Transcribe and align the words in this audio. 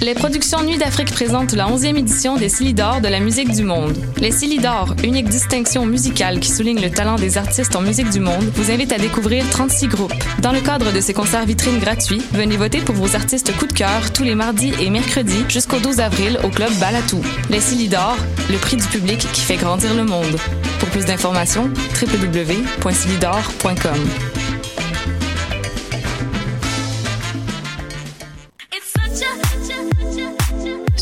Les 0.00 0.14
productions 0.14 0.62
Nuit 0.62 0.78
d'Afrique 0.78 1.10
présentent 1.10 1.54
la 1.54 1.66
11e 1.66 1.96
édition 1.96 2.36
des 2.36 2.48
Silidor 2.48 3.00
de 3.00 3.08
la 3.08 3.18
musique 3.18 3.50
du 3.50 3.64
monde. 3.64 3.98
Les 4.18 4.30
Silidor, 4.30 4.94
unique 5.02 5.28
distinction 5.28 5.86
musicale 5.86 6.38
qui 6.38 6.52
souligne 6.52 6.80
le 6.80 6.90
talent 6.90 7.16
des 7.16 7.36
artistes 7.36 7.74
en 7.74 7.80
musique 7.80 8.10
du 8.10 8.20
monde, 8.20 8.44
vous 8.54 8.70
invite 8.70 8.92
à 8.92 8.98
découvrir 8.98 9.44
36 9.50 9.88
groupes. 9.88 10.14
Dans 10.40 10.52
le 10.52 10.60
cadre 10.60 10.92
de 10.92 11.00
ces 11.00 11.14
concerts 11.14 11.46
vitrines 11.46 11.80
gratuits, 11.80 12.22
venez 12.32 12.56
voter 12.56 12.78
pour 12.78 12.94
vos 12.94 13.16
artistes 13.16 13.52
coup 13.56 13.66
de 13.66 13.72
cœur 13.72 14.12
tous 14.12 14.22
les 14.22 14.36
mardis 14.36 14.72
et 14.80 14.88
mercredis 14.88 15.44
jusqu'au 15.48 15.80
12 15.80 15.98
avril 15.98 16.38
au 16.44 16.48
club 16.48 16.72
Balatou. 16.78 17.20
Les 17.50 17.60
Silidor, 17.60 18.16
le 18.50 18.58
prix 18.58 18.76
du 18.76 18.86
public 18.86 19.18
qui 19.32 19.40
fait 19.40 19.56
grandir 19.56 19.94
le 19.94 20.04
monde. 20.04 20.36
Pour 20.78 20.88
plus 20.90 21.06
d'informations, 21.06 21.70
www.silidor.com. 22.00 23.98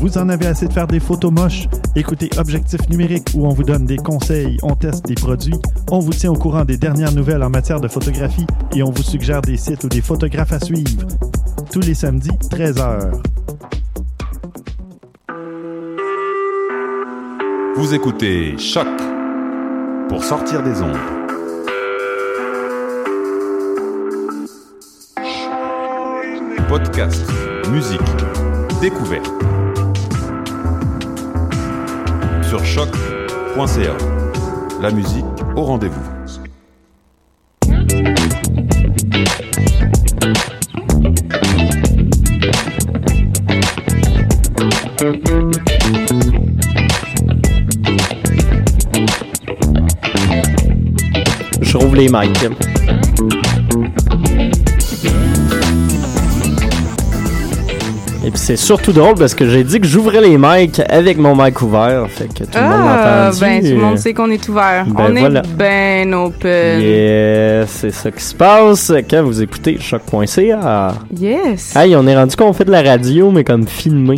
Vous 0.00 0.16
en 0.16 0.30
avez 0.30 0.46
assez 0.46 0.66
de 0.66 0.72
faire 0.72 0.86
des 0.86 0.98
photos 0.98 1.30
moches? 1.30 1.68
Écoutez 1.94 2.30
Objectif 2.38 2.88
Numérique 2.88 3.28
où 3.34 3.46
on 3.46 3.50
vous 3.50 3.64
donne 3.64 3.84
des 3.84 3.98
conseils, 3.98 4.56
on 4.62 4.74
teste 4.74 5.04
des 5.04 5.14
produits, 5.14 5.58
on 5.90 5.98
vous 5.98 6.12
tient 6.14 6.30
au 6.30 6.36
courant 6.36 6.64
des 6.64 6.78
dernières 6.78 7.12
nouvelles 7.12 7.42
en 7.42 7.50
matière 7.50 7.80
de 7.80 7.86
photographie 7.86 8.46
et 8.74 8.82
on 8.82 8.90
vous 8.90 9.02
suggère 9.02 9.42
des 9.42 9.58
sites 9.58 9.84
ou 9.84 9.88
des 9.88 10.00
photographes 10.00 10.54
à 10.54 10.60
suivre. 10.60 11.06
Tous 11.70 11.80
les 11.80 11.92
samedis, 11.92 12.30
13h. 12.50 13.12
Vous 17.76 17.94
écoutez 17.94 18.56
Choc 18.56 18.88
pour 20.08 20.24
sortir 20.24 20.62
des 20.62 20.80
ondes. 20.80 20.96
Podcast, 26.68 27.22
musique, 27.70 28.00
découverte. 28.80 29.30
Sur 32.50 32.64
choc.ca. 32.64 33.96
La 34.82 34.90
musique 34.90 35.24
au 35.54 35.62
rendez-vous. 35.62 36.02
Je 51.60 51.76
rouvre 51.76 51.94
les 51.94 52.08
mics. 52.08 52.69
C'est 58.50 58.56
surtout 58.56 58.90
drôle 58.92 59.14
parce 59.14 59.34
que 59.36 59.48
j'ai 59.48 59.62
dit 59.62 59.78
que 59.80 59.86
j'ouvrais 59.86 60.20
les 60.20 60.36
mics 60.36 60.80
avec 60.88 61.18
mon 61.18 61.36
mic 61.36 61.62
ouvert. 61.62 62.06
Fait 62.08 62.26
que 62.26 62.42
tout 62.42 62.48
le 62.56 62.60
monde 62.62 62.80
m'a 62.84 62.94
Ah, 62.94 63.28
entendu. 63.28 63.40
ben, 63.40 63.60
tout 63.62 63.68
le 63.68 63.76
monde 63.76 63.98
sait 63.98 64.12
qu'on 64.12 64.28
est 64.30 64.48
ouvert. 64.48 64.86
Ben, 64.88 65.04
on 65.08 65.14
voilà. 65.20 65.40
est 65.40 65.54
ben 65.56 66.14
open. 66.14 66.80
Yes, 66.80 67.68
c'est 67.70 67.90
ça 67.92 68.10
qui 68.10 68.24
se 68.24 68.34
passe 68.34 68.92
quand 69.08 69.22
vous 69.22 69.40
écoutez 69.40 69.78
choc.ca. 69.78 70.94
Yes. 71.16 71.76
Hey, 71.76 71.94
on 71.94 72.04
est 72.08 72.16
rendu 72.16 72.34
qu'on 72.34 72.52
fait 72.52 72.64
de 72.64 72.72
la 72.72 72.82
radio, 72.82 73.30
mais 73.30 73.44
comme 73.44 73.68
filmé. 73.68 74.16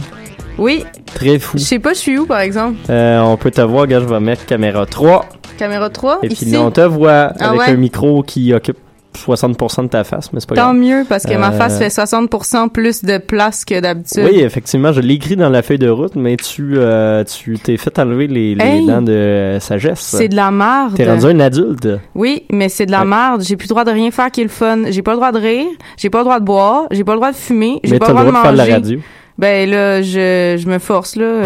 Oui, 0.56 0.84
Très 1.14 1.38
fou. 1.38 1.58
je 1.58 1.64
sais 1.64 1.78
pas, 1.78 1.92
je 1.92 1.98
suis 1.98 2.18
où, 2.18 2.24
par 2.24 2.40
exemple? 2.40 2.76
Euh, 2.88 3.20
on 3.20 3.36
peut 3.36 3.50
te 3.50 3.60
voir, 3.60 3.86
gars, 3.86 4.00
je 4.00 4.06
vais 4.06 4.20
mettre 4.20 4.46
caméra 4.46 4.86
3. 4.86 5.26
Caméra 5.58 5.90
3, 5.90 6.20
Et 6.22 6.28
puis 6.28 6.36
ici. 6.36 6.50
là, 6.52 6.62
on 6.62 6.70
te 6.70 6.80
voit 6.80 7.32
Ah 7.38 7.48
avec 7.50 7.60
ouais? 7.60 7.68
un 7.68 7.76
micro 7.76 8.22
qui 8.22 8.54
occupe 8.54 8.78
60% 9.16 9.84
de 9.84 9.88
ta 9.88 10.04
face, 10.04 10.32
mais 10.32 10.40
c'est 10.40 10.48
pas 10.48 10.54
Tant 10.54 10.72
grave. 10.72 10.76
mieux, 10.76 11.04
parce 11.08 11.24
que 11.24 11.34
ma 11.36 11.48
Euh, 11.50 11.58
face 11.58 11.78
fait 11.78 11.88
60% 11.88 12.68
plus 12.68 13.04
de 13.04 13.18
place 13.18 13.64
que 13.64 13.78
d'habitude. 13.80 14.24
Oui, 14.30 14.40
effectivement, 14.40 14.92
je 14.92 15.00
l'ai 15.00 15.14
écrit 15.14 15.36
dans 15.36 15.48
la 15.50 15.62
feuille 15.62 15.78
de 15.78 15.88
route, 15.88 16.16
mais 16.16 16.36
tu 16.36 16.74
euh, 16.76 17.24
tu 17.24 17.58
t'es 17.58 17.76
fait 17.76 17.98
enlever 17.98 18.26
les, 18.26 18.54
les 18.54 18.64
Hey! 18.64 18.86
dents 18.86 19.02
de 19.02 19.12
euh, 19.12 19.60
sagesse. 19.60 20.00
C'est 20.00 20.28
de 20.28 20.36
la 20.36 20.50
merde. 20.50 20.94
T'es 20.96 21.08
rendu 21.10 21.26
un 21.26 21.40
adulte. 21.40 21.88
Oui, 22.14 22.44
mais 22.50 22.68
c'est 22.68 22.86
de 22.86 22.90
la 22.90 23.00
Ouais. 23.00 23.06
merde. 23.06 23.42
J'ai 23.42 23.56
plus 23.56 23.66
le 23.66 23.70
droit 23.70 23.84
de 23.84 23.90
rien 23.90 24.10
faire 24.10 24.30
qui 24.30 24.40
est 24.40 24.44
le 24.44 24.50
fun. 24.50 24.84
J'ai 24.90 25.02
pas 25.02 25.12
le 25.12 25.16
droit 25.18 25.32
de 25.32 25.38
rire. 25.38 25.66
J'ai 25.96 26.10
pas 26.10 26.18
le 26.18 26.24
droit 26.24 26.40
de 26.40 26.44
boire. 26.44 26.86
J'ai 26.90 27.04
pas 27.04 27.12
le 27.12 27.18
droit 27.18 27.30
de 27.32 27.36
fumer. 27.36 27.80
J'ai 27.84 27.98
pas 27.98 28.06
le 28.08 28.14
le 28.14 28.20
droit 28.20 28.24
de 28.24 28.30
droit 28.30 28.40
de 28.40 28.44
faire 28.44 28.52
de 28.52 28.56
manger. 28.58 28.70
la 28.70 28.74
radio. 28.76 29.00
Ben 29.38 29.68
là, 29.68 30.02
je, 30.02 30.56
je 30.60 30.68
me 30.68 30.78
force 30.78 31.16
là. 31.16 31.24
Euh, 31.24 31.44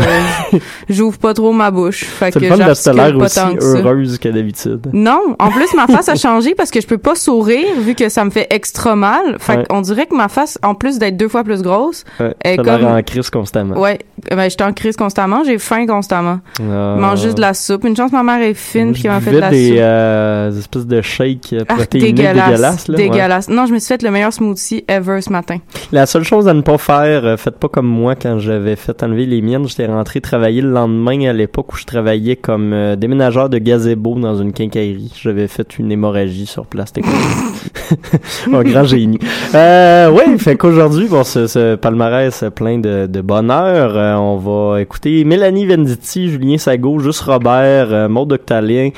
J'ouvre 0.88 1.18
pas 1.18 1.34
trop 1.34 1.52
ma 1.52 1.70
bouche. 1.70 2.04
Fait 2.04 2.32
C'est 2.32 2.40
que 2.40 2.46
j'articule 2.46 2.94
l'air 2.96 3.16
aussi 3.16 3.40
que 3.56 3.64
heureuse 3.64 4.18
que 4.18 4.28
d'habitude. 4.28 4.88
Non, 4.92 5.20
en 5.38 5.50
plus 5.50 5.72
ma 5.74 5.86
face 5.86 6.08
a 6.08 6.14
changé 6.16 6.54
parce 6.54 6.70
que 6.70 6.80
je 6.80 6.86
peux 6.86 6.98
pas 6.98 7.14
sourire 7.14 7.66
vu 7.80 7.94
que 7.94 8.08
ça 8.08 8.24
me 8.24 8.30
fait 8.30 8.46
extra 8.50 8.96
mal. 8.96 9.36
Fait 9.38 9.56
Ouais. 9.58 9.64
qu'on 9.68 9.80
dirait 9.80 10.06
que 10.06 10.14
ma 10.14 10.28
face, 10.28 10.58
en 10.62 10.74
plus 10.74 10.98
d'être 10.98 11.16
deux 11.16 11.28
fois 11.28 11.44
plus 11.44 11.62
grosse, 11.62 12.04
Ouais, 12.20 12.34
est 12.44 12.56
comme- 12.56 12.84
en 12.84 13.02
crise 13.02 13.30
constamment. 13.30 13.78
ouais, 13.80 13.98
ben 14.30 14.50
j'étais 14.50 14.64
en 14.64 14.72
crise 14.72 14.96
constamment, 14.96 15.44
j'ai 15.44 15.58
faim 15.58 15.86
constamment. 15.86 16.40
Je 16.58 16.64
mange 16.64 17.22
juste 17.22 17.36
de 17.36 17.40
la 17.40 17.54
soupe. 17.54 17.84
Une 17.84 17.96
chance 17.96 18.12
ma 18.12 18.22
mère 18.22 18.40
est 18.42 18.54
fine 18.54 18.92
puis 18.92 19.02
qu'elle 19.02 19.12
m'a 19.12 19.20
fait 19.20 19.30
de 19.32 19.38
la 19.38 19.50
des 19.50 19.68
soupe. 19.68 19.76
euh, 19.80 20.50
des 20.50 20.58
espèces 20.58 20.86
de 20.86 21.00
shakes 21.02 21.52
euh, 21.52 21.64
Ah, 21.68 21.74
protéinés 21.76 22.12
dégueulasse, 22.12 22.48
dégueulasses. 22.50 22.88
là, 22.88 22.98
ouais. 22.98 23.08
dégueulasse. 23.08 23.48
Non, 23.48 23.66
je 23.66 23.72
me 23.72 23.78
suis 23.78 23.88
fait 23.88 24.02
le 24.02 24.10
meilleur 24.10 24.32
smoothie 24.32 24.84
ever 24.88 25.20
ce 25.22 25.30
matin. 25.30 25.58
La 25.92 26.04
seule 26.06 26.24
chose 26.24 26.48
à 26.48 26.52
ne 26.54 26.62
pas 26.62 26.78
faire, 26.78 27.24
euh, 27.24 27.36
faites 27.36 27.56
pas 27.58 27.68
comme 27.76 27.88
moi 27.88 28.14
quand 28.14 28.38
j'avais 28.38 28.74
fait 28.74 29.02
enlever 29.02 29.26
les 29.26 29.42
miennes. 29.42 29.68
J'étais 29.68 29.84
rentré 29.84 30.22
travailler 30.22 30.62
le 30.62 30.70
lendemain 30.70 31.28
à 31.28 31.34
l'époque 31.34 31.74
où 31.74 31.76
je 31.76 31.84
travaillais 31.84 32.34
comme 32.34 32.72
euh, 32.72 32.96
déménageur 32.96 33.50
de 33.50 33.58
gazebo 33.58 34.18
dans 34.18 34.34
une 34.34 34.54
quincaillerie. 34.54 35.12
J'avais 35.20 35.46
fait 35.46 35.78
une 35.78 35.92
hémorragie 35.92 36.46
sur 36.46 36.64
place. 36.64 36.94
Un 38.50 38.62
grand 38.62 38.84
génie. 38.84 39.18
Euh, 39.54 40.10
ouais, 40.10 40.38
fait 40.38 40.56
qu'aujourd'hui, 40.56 41.06
bon, 41.06 41.22
ce, 41.22 41.46
ce 41.46 41.74
palmarès 41.74 42.44
plein 42.54 42.78
de, 42.78 43.06
de 43.06 43.20
bonheur. 43.20 43.94
Euh, 43.94 44.14
on 44.14 44.36
va 44.38 44.80
écouter 44.80 45.22
Mélanie 45.26 45.66
Venditti, 45.66 46.30
Julien 46.30 46.56
Sago, 46.56 46.98
Juste 46.98 47.20
Robert, 47.20 47.92
euh, 47.92 48.08
Maud 48.08 48.32
Octalien. 48.32 48.88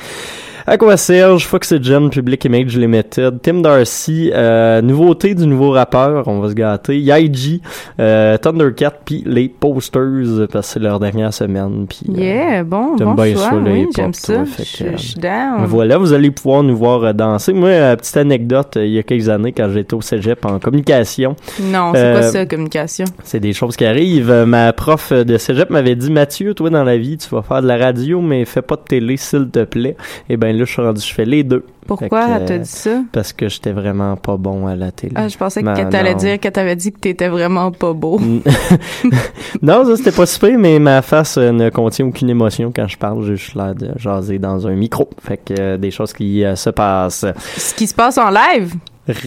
Aqua 0.71 0.97
Serge, 0.97 1.47
Foxygen, 1.47 2.09
Public 2.11 2.45
Image 2.45 2.77
Limited, 2.77 3.41
Tim 3.41 3.61
Darcy, 3.61 4.29
euh, 4.35 4.83
nouveauté 4.83 5.33
du 5.33 5.47
nouveau 5.47 5.71
rappeur, 5.71 6.27
on 6.27 6.41
va 6.41 6.49
se 6.49 6.53
gâter, 6.53 6.99
Yaiji, 6.99 7.59
euh, 7.99 8.37
Thundercat, 8.37 8.93
puis 9.03 9.23
les 9.25 9.49
Posters, 9.49 10.47
parce 10.51 10.67
que 10.67 10.73
c'est 10.73 10.79
leur 10.79 10.99
dernière 10.99 11.33
semaine. 11.33 11.87
Puis, 11.89 12.05
euh, 12.15 12.21
Yeah, 12.21 12.63
bon, 12.63 12.95
bon 12.97 13.15
bien 13.15 13.33
choix. 13.33 13.49
ça, 13.49 13.55
oui, 13.55 13.87
j'aime 13.95 14.13
ça. 14.13 14.43
Je 14.45 14.95
suis 14.97 15.15
down. 15.19 15.65
voilà, 15.65 15.97
vous 15.97 16.13
allez 16.13 16.29
pouvoir 16.29 16.61
nous 16.61 16.77
voir 16.77 17.03
euh, 17.03 17.13
danser. 17.13 17.51
Moi, 17.53 17.69
euh, 17.69 17.95
petite 17.95 18.17
anecdote, 18.17 18.77
euh, 18.77 18.85
il 18.85 18.91
y 18.93 18.99
a 18.99 19.03
quelques 19.03 19.27
années, 19.27 19.53
quand 19.53 19.69
j'étais 19.73 19.95
au 19.95 20.01
cégep 20.01 20.45
en 20.45 20.59
communication, 20.59 21.35
Non, 21.63 21.93
c'est 21.95 21.99
Euh, 22.03 22.13
pas 22.13 22.21
ça, 22.21 22.45
communication. 22.45 23.05
c'est 23.23 23.39
des 23.39 23.53
choses 23.53 23.75
qui 23.75 23.85
arrivent. 23.85 24.29
Euh, 24.29 24.45
Ma 24.45 24.71
prof 24.73 25.11
de 25.13 25.37
cégep 25.39 25.71
m'avait 25.71 25.95
dit 25.95 26.11
Mathieu, 26.11 26.53
toi 26.53 26.69
dans 26.69 26.83
la 26.83 26.97
vie, 26.97 27.17
tu 27.17 27.27
vas 27.29 27.41
faire 27.41 27.63
de 27.63 27.67
la 27.67 27.77
radio, 27.77 28.21
mais 28.21 28.45
fais 28.45 28.61
pas 28.61 28.75
de 28.75 28.81
télé, 28.81 29.17
s'il 29.17 29.49
te 29.49 29.63
plaît. 29.63 29.95
Et 30.29 30.37
ben 30.37 30.58
là, 30.59 30.65
je 30.65 30.71
suis 30.71 30.81
rendu, 30.81 31.01
je 31.01 31.13
fais 31.13 31.25
les 31.25 31.43
deux. 31.43 31.65
Pourquoi 31.87 32.07
que, 32.27 32.31
elle 32.31 32.45
t'a 32.45 32.57
dit 32.59 32.69
ça? 32.69 33.01
Parce 33.11 33.33
que 33.33 33.49
j'étais 33.49 33.71
vraiment 33.71 34.15
pas 34.15 34.37
bon 34.37 34.67
à 34.67 34.75
la 34.75 34.91
télé. 34.91 35.13
Ah, 35.15 35.27
je 35.27 35.37
pensais 35.37 35.63
Ben, 35.63 35.73
que 35.73 35.89
t'allais 35.89 36.13
dire 36.13 36.39
qu'elle 36.39 36.51
t'avait 36.51 36.75
dit 36.75 36.91
que 36.91 36.99
t'étais 36.99 37.29
vraiment 37.29 37.71
pas 37.71 37.93
beau. 37.93 38.19
non, 39.61 39.85
ça 39.85 39.95
c'était 39.97 40.11
pas 40.11 40.25
super, 40.25 40.57
mais 40.59 40.77
ma 40.79 41.01
face 41.01 41.37
euh, 41.37 41.51
ne 41.51 41.69
contient 41.69 42.05
aucune 42.05 42.29
émotion 42.29 42.71
quand 42.75 42.87
je 42.87 42.97
parle. 42.97 43.25
J'ai 43.25 43.35
juste 43.35 43.55
l'air 43.55 43.73
de 43.73 43.91
jaser 43.97 44.37
dans 44.39 44.67
un 44.67 44.75
micro. 44.75 45.09
Fait 45.21 45.37
que 45.37 45.53
euh, 45.59 45.77
des 45.77 45.91
choses 45.91 46.13
qui 46.13 46.43
euh, 46.43 46.55
se 46.55 46.69
passent. 46.69 47.25
Ce 47.57 47.73
qui 47.73 47.87
se 47.87 47.93
passe 47.95 48.17
en 48.17 48.29
live, 48.29 48.75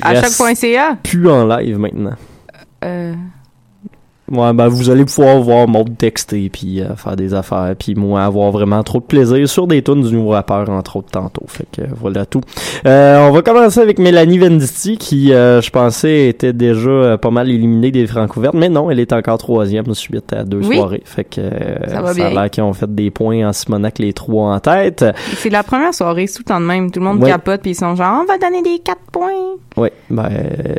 à 0.00 0.11
Reste 0.11 0.25
chaque 0.25 0.37
point 0.37 0.55
CA. 0.55 0.96
plus 1.02 1.29
en 1.29 1.46
live 1.46 1.79
maintenant. 1.79 2.14
Euh, 2.84 3.14
Ouais, 4.32 4.52
ben 4.55 4.69
vous 4.69 4.88
allez 4.88 5.05
pouvoir 5.05 5.38
voir 5.43 5.69
Maud 5.69 5.96
texter 5.99 6.49
puis 6.49 6.81
euh, 6.81 6.96
faire 6.96 7.17
des 7.17 7.34
affaires 7.34 7.75
puis 7.79 7.94
moi 7.94 8.23
avoir 8.23 8.50
vraiment 8.50 8.82
trop 8.82 8.99
de 9.00 9.05
plaisir 9.05 9.46
sur 9.49 9.67
des 9.67 9.82
tunes 9.82 10.00
du 10.02 10.14
nouveau 10.17 10.31
rappeur 10.31 10.70
entre 10.70 10.96
autres 10.96 11.11
tantôt. 11.11 11.44
Fait 11.49 11.67
que 11.70 11.82
euh, 11.82 11.87
voilà 12.00 12.25
tout. 12.25 12.40
Euh, 12.87 13.29
on 13.29 13.31
va 13.32 13.43
commencer 13.43 13.81
avec 13.81 13.99
Mélanie 13.99 14.38
Venditti 14.38 14.96
qui 14.96 15.34
euh, 15.34 15.61
je 15.61 15.70
pensais 15.70 16.29
était 16.29 16.55
déjà 16.55 17.19
pas 17.19 17.31
mal 17.31 17.50
éliminée 17.50 17.90
des 17.90 18.06
Francouvertes 18.06 18.55
mais 18.55 18.70
non, 18.70 18.90
elle 18.90 19.00
est 19.00 19.12
encore 19.12 19.37
troisième 19.37 19.93
suite 19.94 20.32
à 20.32 20.44
deux 20.44 20.62
Oui. 20.67 20.76
soirées. 20.76 21.02
Fait 21.05 21.25
que 21.25 21.40
Ça 21.88 22.00
va 22.00 22.11
a 22.11 22.31
l'air 22.31 22.50
qu'ils 22.50 22.62
ont 22.62 22.73
fait 22.73 22.93
des 22.94 23.11
points 23.11 23.46
en 23.46 23.52
Simonac 23.52 23.99
les 23.99 24.14
trois 24.14 24.55
en 24.55 24.61
tête. 24.61 25.05
C'est 25.37 25.50
la 25.50 25.62
première 25.62 25.93
soirée, 25.93 26.26
tout 26.26 26.38
le 26.38 26.44
temps 26.44 26.61
de 26.61 26.64
même. 26.67 26.90
Tout 26.90 27.00
le 27.00 27.05
monde 27.06 27.23
Ouais. 27.23 27.29
capote 27.31 27.61
puis 27.61 27.73
ils 27.73 27.75
sont 27.75 27.94
genre, 27.96 28.23
on 28.23 28.25
va 28.25 28.38
donner 28.38 28.62
des 28.62 28.79
4 28.82 28.99
points. 29.12 29.31
Oui, 29.76 29.88
ben, 30.08 30.29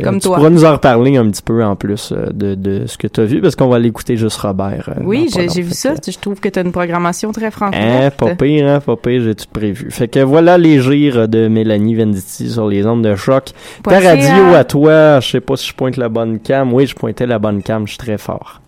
Comme 0.04 0.16
tu 0.20 0.28
toi. 0.28 0.38
pourras 0.38 0.50
nous 0.50 0.66
en 0.66 0.72
reparler 0.74 1.18
un 1.18 1.30
petit 1.30 1.42
peu 1.44 1.64
en 1.64 1.76
plus 1.76 2.12
de, 2.12 2.56
de 2.56 2.86
ce 2.88 2.98
que 2.98 3.08
tu 3.08 3.22
as 3.22 3.26
vu 3.26 3.42
parce 3.44 3.56
qu'on 3.56 3.68
va 3.68 3.78
l'écouter 3.78 4.18
juste 4.18 4.38
Robert. 4.38 4.90
euh, 4.90 5.02
Oui, 5.04 5.30
j'ai 5.32 5.62
vu 5.62 5.72
ça. 5.72 5.94
Je 6.06 6.18
trouve 6.18 6.40
que 6.40 6.50
t'as 6.50 6.64
une 6.64 6.72
programmation 6.72 7.32
très 7.32 7.52
franco. 7.52 7.78
Hein, 7.80 8.10
pas 8.10 8.34
pire, 8.36 8.68
hein, 8.68 8.80
pas 8.80 8.96
pire, 8.96 9.22
j'ai 9.24 9.36
tout 9.36 9.46
prévu. 9.54 9.92
Fait 9.92 10.08
que 10.08 10.20
voilà 10.22 10.58
les 10.58 10.82
gires 10.82 11.28
de 11.28 11.48
Mélanie 11.48 11.94
Venditti 11.96 12.50
sur 12.50 12.68
les 12.68 12.86
ondes 12.88 13.04
de 13.04 13.16
choc. 13.16 13.52
Ta 13.84 14.00
radio 14.00 14.56
à 14.56 14.64
toi, 14.64 15.20
je 15.20 15.30
sais 15.30 15.42
pas 15.42 15.56
si 15.56 15.68
je 15.70 15.74
pointe 15.76 15.98
la 15.98 16.10
bonne 16.10 16.40
cam. 16.40 16.74
Oui, 16.74 16.88
je 16.88 16.96
pointais 16.96 17.28
la 17.28 17.38
bonne 17.38 17.62
cam, 17.62 17.86
je 17.86 17.92
suis 17.92 18.00
très 18.00 18.18
fort. 18.18 18.62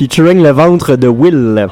Featuring 0.00 0.42
le 0.42 0.48
ventre 0.48 0.96
de 0.96 1.08
Will. 1.08 1.68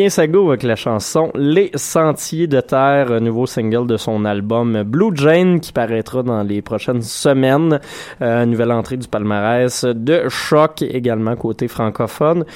Julien 0.00 0.08
Sago 0.08 0.48
avec 0.48 0.62
la 0.62 0.76
chanson 0.76 1.30
Les 1.34 1.70
Sentiers 1.74 2.46
de 2.46 2.62
Terre, 2.62 3.20
nouveau 3.20 3.44
single 3.44 3.86
de 3.86 3.98
son 3.98 4.24
album 4.24 4.82
Blue 4.82 5.10
Jane 5.14 5.60
qui 5.60 5.74
paraîtra 5.74 6.22
dans 6.22 6.42
les 6.42 6.62
prochaines 6.62 7.02
semaines. 7.02 7.80
Euh, 8.22 8.46
nouvelle 8.46 8.72
entrée 8.72 8.96
du 8.96 9.06
palmarès 9.06 9.84
de 9.84 10.26
Choc 10.30 10.80
également 10.80 11.36
côté 11.36 11.68
francophone. 11.68 12.46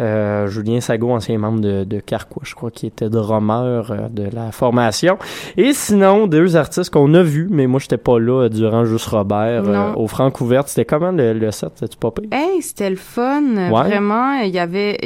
Euh, 0.00 0.46
Julien 0.46 0.80
Sago, 0.80 1.10
ancien 1.10 1.36
membre 1.36 1.60
de, 1.60 1.84
de 1.84 2.00
Carquois, 2.00 2.44
je 2.46 2.54
crois 2.54 2.70
qu'il 2.70 2.88
était 2.88 3.10
drummer 3.10 3.90
euh, 3.90 4.08
de 4.08 4.30
la 4.34 4.50
formation. 4.50 5.18
Et 5.58 5.74
sinon, 5.74 6.26
deux 6.26 6.56
artistes 6.56 6.88
qu'on 6.88 7.12
a 7.12 7.22
vus, 7.22 7.48
mais 7.50 7.66
moi 7.66 7.78
j'étais 7.78 7.98
pas 7.98 8.18
là 8.18 8.48
durant 8.48 8.86
Juste 8.86 9.08
Robert 9.08 9.64
euh, 9.66 9.92
au 9.96 10.06
Francouverte. 10.06 10.68
C'était 10.68 10.86
comment 10.86 11.12
le, 11.12 11.34
le 11.34 11.50
set? 11.50 11.72
Pas 12.00 12.10
pire? 12.10 12.30
Hey, 12.32 12.62
c'était 12.62 12.88
le 12.88 12.96
fun, 12.96 13.42
Ouais. 13.70 13.82
vraiment. 13.84 14.40
Il 14.40 14.54
y 14.54 14.58
avait, 14.58 14.96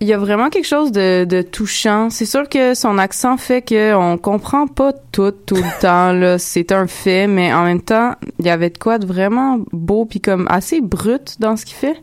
il 0.00 0.06
y 0.06 0.12
a 0.12 0.18
vraiment 0.18 0.48
quelque 0.48 0.66
chose 0.66 0.92
de, 0.92 1.42
touchant. 1.42 2.10
C'est 2.10 2.26
sûr 2.26 2.48
que 2.48 2.74
son 2.74 2.98
accent 2.98 3.36
fait 3.36 3.62
que 3.62 3.94
on 3.94 4.16
comprend 4.16 4.66
pas 4.66 4.92
tout 5.12 5.32
tout 5.32 5.56
le 5.56 5.80
temps. 5.80 6.12
Là, 6.12 6.38
c'est 6.38 6.72
un 6.72 6.86
fait, 6.86 7.26
mais 7.26 7.52
en 7.52 7.64
même 7.64 7.82
temps, 7.82 8.14
il 8.38 8.46
y 8.46 8.50
avait 8.50 8.70
de 8.70 8.78
quoi 8.78 8.98
de 8.98 9.06
vraiment 9.06 9.58
beau 9.72 10.04
puis 10.04 10.20
comme 10.20 10.46
assez 10.50 10.80
brut 10.80 11.40
dans 11.40 11.56
ce 11.56 11.64
qu'il 11.64 11.76
fait. 11.76 11.98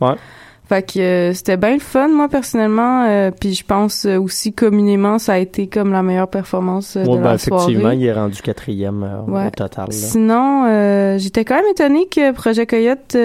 Fait 0.68 0.82
que 0.82 1.00
euh, 1.00 1.34
c'était 1.34 1.58
bien 1.58 1.74
le 1.74 1.80
fun, 1.80 2.08
moi 2.08 2.28
personnellement. 2.28 3.06
euh, 3.06 3.30
puis 3.32 3.54
je 3.54 3.64
pense 3.64 4.06
euh, 4.06 4.18
aussi 4.20 4.52
communément, 4.52 5.20
ça 5.20 5.34
a 5.34 5.38
été 5.38 5.68
comme 5.68 5.92
la 5.92 6.02
meilleure 6.02 6.28
performance 6.28 6.98
de 6.98 7.04
ben, 7.06 7.22
la 7.22 7.36
effectivement, 7.36 7.82
soirée. 7.82 7.98
il 7.98 8.06
est 8.06 8.14
rendu 8.14 8.42
quatrième 8.42 9.08
Ouais. 9.28 9.48
au 9.48 9.50
total. 9.52 9.86
là. 9.86 9.92
Sinon, 9.92 11.18
j'étais 11.20 11.46
quand 11.46 11.56
même 11.56 11.66
étonnée 11.72 12.08
que 12.10 12.32
Projet 12.32 12.66
Coyote 12.66 13.16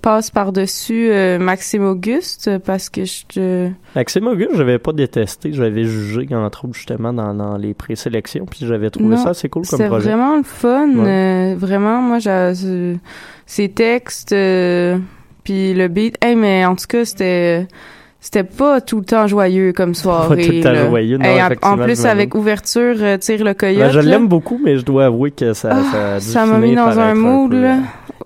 passe 0.00 0.30
par-dessus 0.30 1.10
Maxime 1.40 1.84
Auguste 1.86 2.50
parce 2.58 2.88
que 2.88 3.02
je. 3.04 3.68
Maxime 3.96 4.26
Auguste, 4.28 4.52
j'avais 4.56 4.78
pas 4.78 4.92
détesté, 4.92 5.52
j'avais 5.52 5.84
jugé 5.84 6.28
entre 6.34 6.64
autres 6.66 6.74
justement 6.74 7.12
dans, 7.12 7.34
dans 7.34 7.56
les 7.56 7.74
présélections, 7.74 8.46
puis 8.46 8.60
j'avais 8.66 8.90
trouvé 8.90 9.16
Non, 9.16 9.22
ça 9.22 9.30
assez 9.30 9.48
cool 9.48 9.66
comme 9.66 9.76
C'était 9.78 9.88
projet. 9.88 10.08
vraiment 10.10 10.36
le 10.36 10.42
fun. 10.44 10.88
Ouais. 10.94 11.54
vraiment, 11.56 12.00
moi, 12.00 12.18
j'ai 12.20 12.96
ses 13.46 13.68
textes, 13.68 14.32
puis 15.44 15.74
le 15.74 15.88
beat. 15.88 16.16
Hey, 16.24 16.36
mais 16.36 16.64
en 16.64 16.74
tout 16.76 16.86
cas, 16.88 17.04
c'était... 17.04 17.66
C'était 18.24 18.44
pas 18.44 18.80
tout 18.80 19.00
le 19.00 19.04
temps 19.04 19.26
joyeux 19.26 19.72
comme 19.72 19.96
soirée. 19.96 20.46
tout 20.46 20.52
le 20.52 20.60
temps 20.62 20.70
là. 20.70 20.86
joyeux, 20.88 21.18
non, 21.18 21.24
Hey, 21.24 21.40
en- 21.60 21.76
plus, 21.76 22.04
avec 22.06 22.36
ouverture, 22.36 22.94
euh, 23.00 23.18
tire 23.18 23.42
le 23.44 23.52
coyote. 23.52 23.80
Ben, 23.80 23.90
je 23.90 23.98
là. 23.98 24.10
l'aime 24.12 24.28
beaucoup, 24.28 24.60
mais 24.62 24.76
je 24.78 24.84
dois 24.84 25.06
avouer 25.06 25.32
que 25.32 25.54
ça, 25.54 25.70
Ah, 25.72 26.20
ça 26.20 26.46
m'a 26.46 26.58
mis 26.58 26.76
dans 26.76 26.96
un 27.00 27.14
mood, 27.14 27.50
peu, 27.50 27.60
là. 27.60 27.78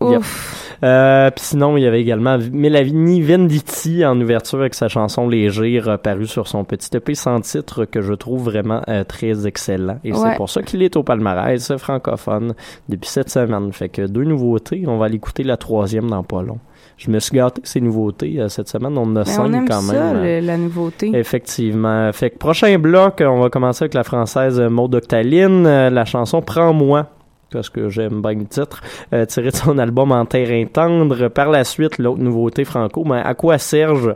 euh, 0.02 0.10
yep. 0.10 0.18
Ouf. 0.20 0.62
Euh, 0.84 1.30
puis 1.30 1.42
sinon, 1.46 1.78
il 1.78 1.84
y 1.84 1.86
avait 1.86 2.02
également 2.02 2.36
Mélanie 2.52 3.22
Venditti 3.22 4.04
en 4.04 4.20
ouverture 4.20 4.60
avec 4.60 4.74
sa 4.74 4.88
chanson 4.88 5.26
Léger, 5.30 5.80
paru 6.02 6.26
sur 6.26 6.46
son 6.46 6.64
petit 6.64 6.94
EP 6.94 7.14
sans 7.14 7.40
titre 7.40 7.86
que 7.86 8.02
je 8.02 8.12
trouve 8.12 8.42
vraiment 8.44 8.82
euh, 8.88 9.02
très 9.02 9.46
excellent. 9.46 9.98
Et 10.04 10.12
Ouais. 10.12 10.18
c'est 10.22 10.36
pour 10.36 10.50
ça 10.50 10.60
qu'il 10.62 10.82
est 10.82 10.94
au 10.96 11.02
palmarès 11.04 11.74
francophone 11.78 12.52
depuis 12.90 13.08
cette 13.08 13.30
semaine. 13.30 13.72
Fait 13.72 13.88
que 13.88 14.02
deux 14.02 14.24
nouveautés. 14.24 14.84
On 14.86 14.98
va 14.98 15.08
l'écouter 15.08 15.42
la 15.42 15.56
troisième 15.56 16.10
dans 16.10 16.22
pas 16.22 16.42
long. 16.42 16.58
Je 16.96 17.10
me 17.10 17.18
suis 17.18 17.36
gâté 17.36 17.60
ces 17.64 17.80
nouveautés 17.80 18.40
euh, 18.40 18.48
cette 18.48 18.68
semaine. 18.68 18.96
On 18.96 19.02
en 19.02 19.16
a 19.16 19.24
Ben, 19.24 19.24
cinq 19.24 19.42
on 19.46 19.52
aime 19.52 19.68
quand 19.68 19.80
ça, 19.82 19.92
même. 20.12 20.22
le- 20.22 20.40
la 20.46 20.56
nouveauté. 20.56 21.10
Effectivement. 21.14 22.10
Fait 22.12 22.30
que 22.30 22.38
prochain 22.38 22.78
bloc, 22.78 23.22
on 23.26 23.40
va 23.40 23.50
commencer 23.50 23.84
avec 23.84 23.94
la 23.94 24.04
française 24.04 24.58
euh, 24.60 24.68
Maud 24.70 24.94
Octaline, 24.94 25.66
euh, 25.66 25.90
la 25.90 26.04
chanson 26.04 26.40
Prends-moi 26.42 27.06
parce 27.52 27.70
que 27.70 27.88
j'aime 27.88 28.20
bien 28.22 28.32
le 28.34 28.44
titre, 28.44 28.82
euh, 29.14 29.24
tiré 29.24 29.50
de 29.50 29.56
son 29.56 29.78
album 29.78 30.10
En 30.12 30.26
terrain 30.26 30.64
tendre. 30.66 31.28
Par 31.28 31.48
la 31.50 31.64
suite, 31.64 31.98
l'autre 31.98 32.20
nouveauté 32.20 32.64
franco, 32.64 33.04
mais 33.04 33.20
à 33.20 33.34
quoi 33.34 33.56
Serge? 33.58 34.14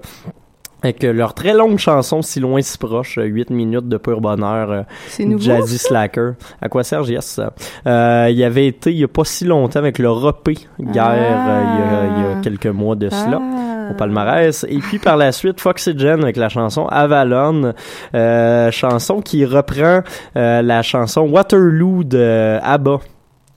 Avec 0.83 1.05
euh, 1.05 1.13
leur 1.13 1.35
très 1.35 1.53
longue 1.53 1.79
chanson 1.79 2.23
Si 2.23 2.41
loin 2.41 2.61
si 2.63 2.79
proche, 2.79 3.19
8 3.23 3.51
minutes 3.51 3.89
de 3.89 3.97
pur 3.97 4.21
bonheur, 4.21 4.71
euh, 4.71 4.83
nouveau, 5.21 5.43
Jazzy 5.43 5.79
ça? 5.79 5.89
Slacker. 5.89 6.33
À 6.61 6.69
quoi 6.69 6.85
Serge, 6.85 7.11
yes. 7.11 7.41
Euh, 7.87 8.29
il 8.31 8.37
y 8.37 8.45
avait 8.45 8.67
été 8.67 8.91
il 8.91 8.99
y 8.99 9.05
a 9.05 9.09
pas 9.09 9.25
si 9.25 9.45
longtemps 9.45 9.79
avec 9.79 9.99
le 9.99 10.11
Repé, 10.11 10.55
guerre, 10.81 11.05
euh, 11.09 11.63
il, 11.63 11.79
y 11.79 11.83
a, 11.83 12.17
il 12.17 12.23
y 12.37 12.39
a 12.39 12.41
quelques 12.43 12.67
mois 12.67 12.95
de 12.97 13.09
cela 13.11 13.41
Ah. 13.41 13.91
au 13.91 13.95
palmarès. 13.95 14.65
Et 14.69 14.79
puis 14.79 14.99
par 14.99 15.17
la 15.17 15.33
suite, 15.33 15.61
Foxygen 15.61 16.23
avec 16.23 16.37
la 16.37 16.49
chanson 16.49 16.87
Avalon, 16.87 17.73
euh, 18.15 18.71
chanson 18.71 19.21
qui 19.21 19.45
reprend 19.45 20.01
euh, 20.37 20.63
la 20.63 20.83
chanson 20.83 21.23
Waterloo 21.23 22.05
de 22.05 22.59
ABBA. 22.63 23.01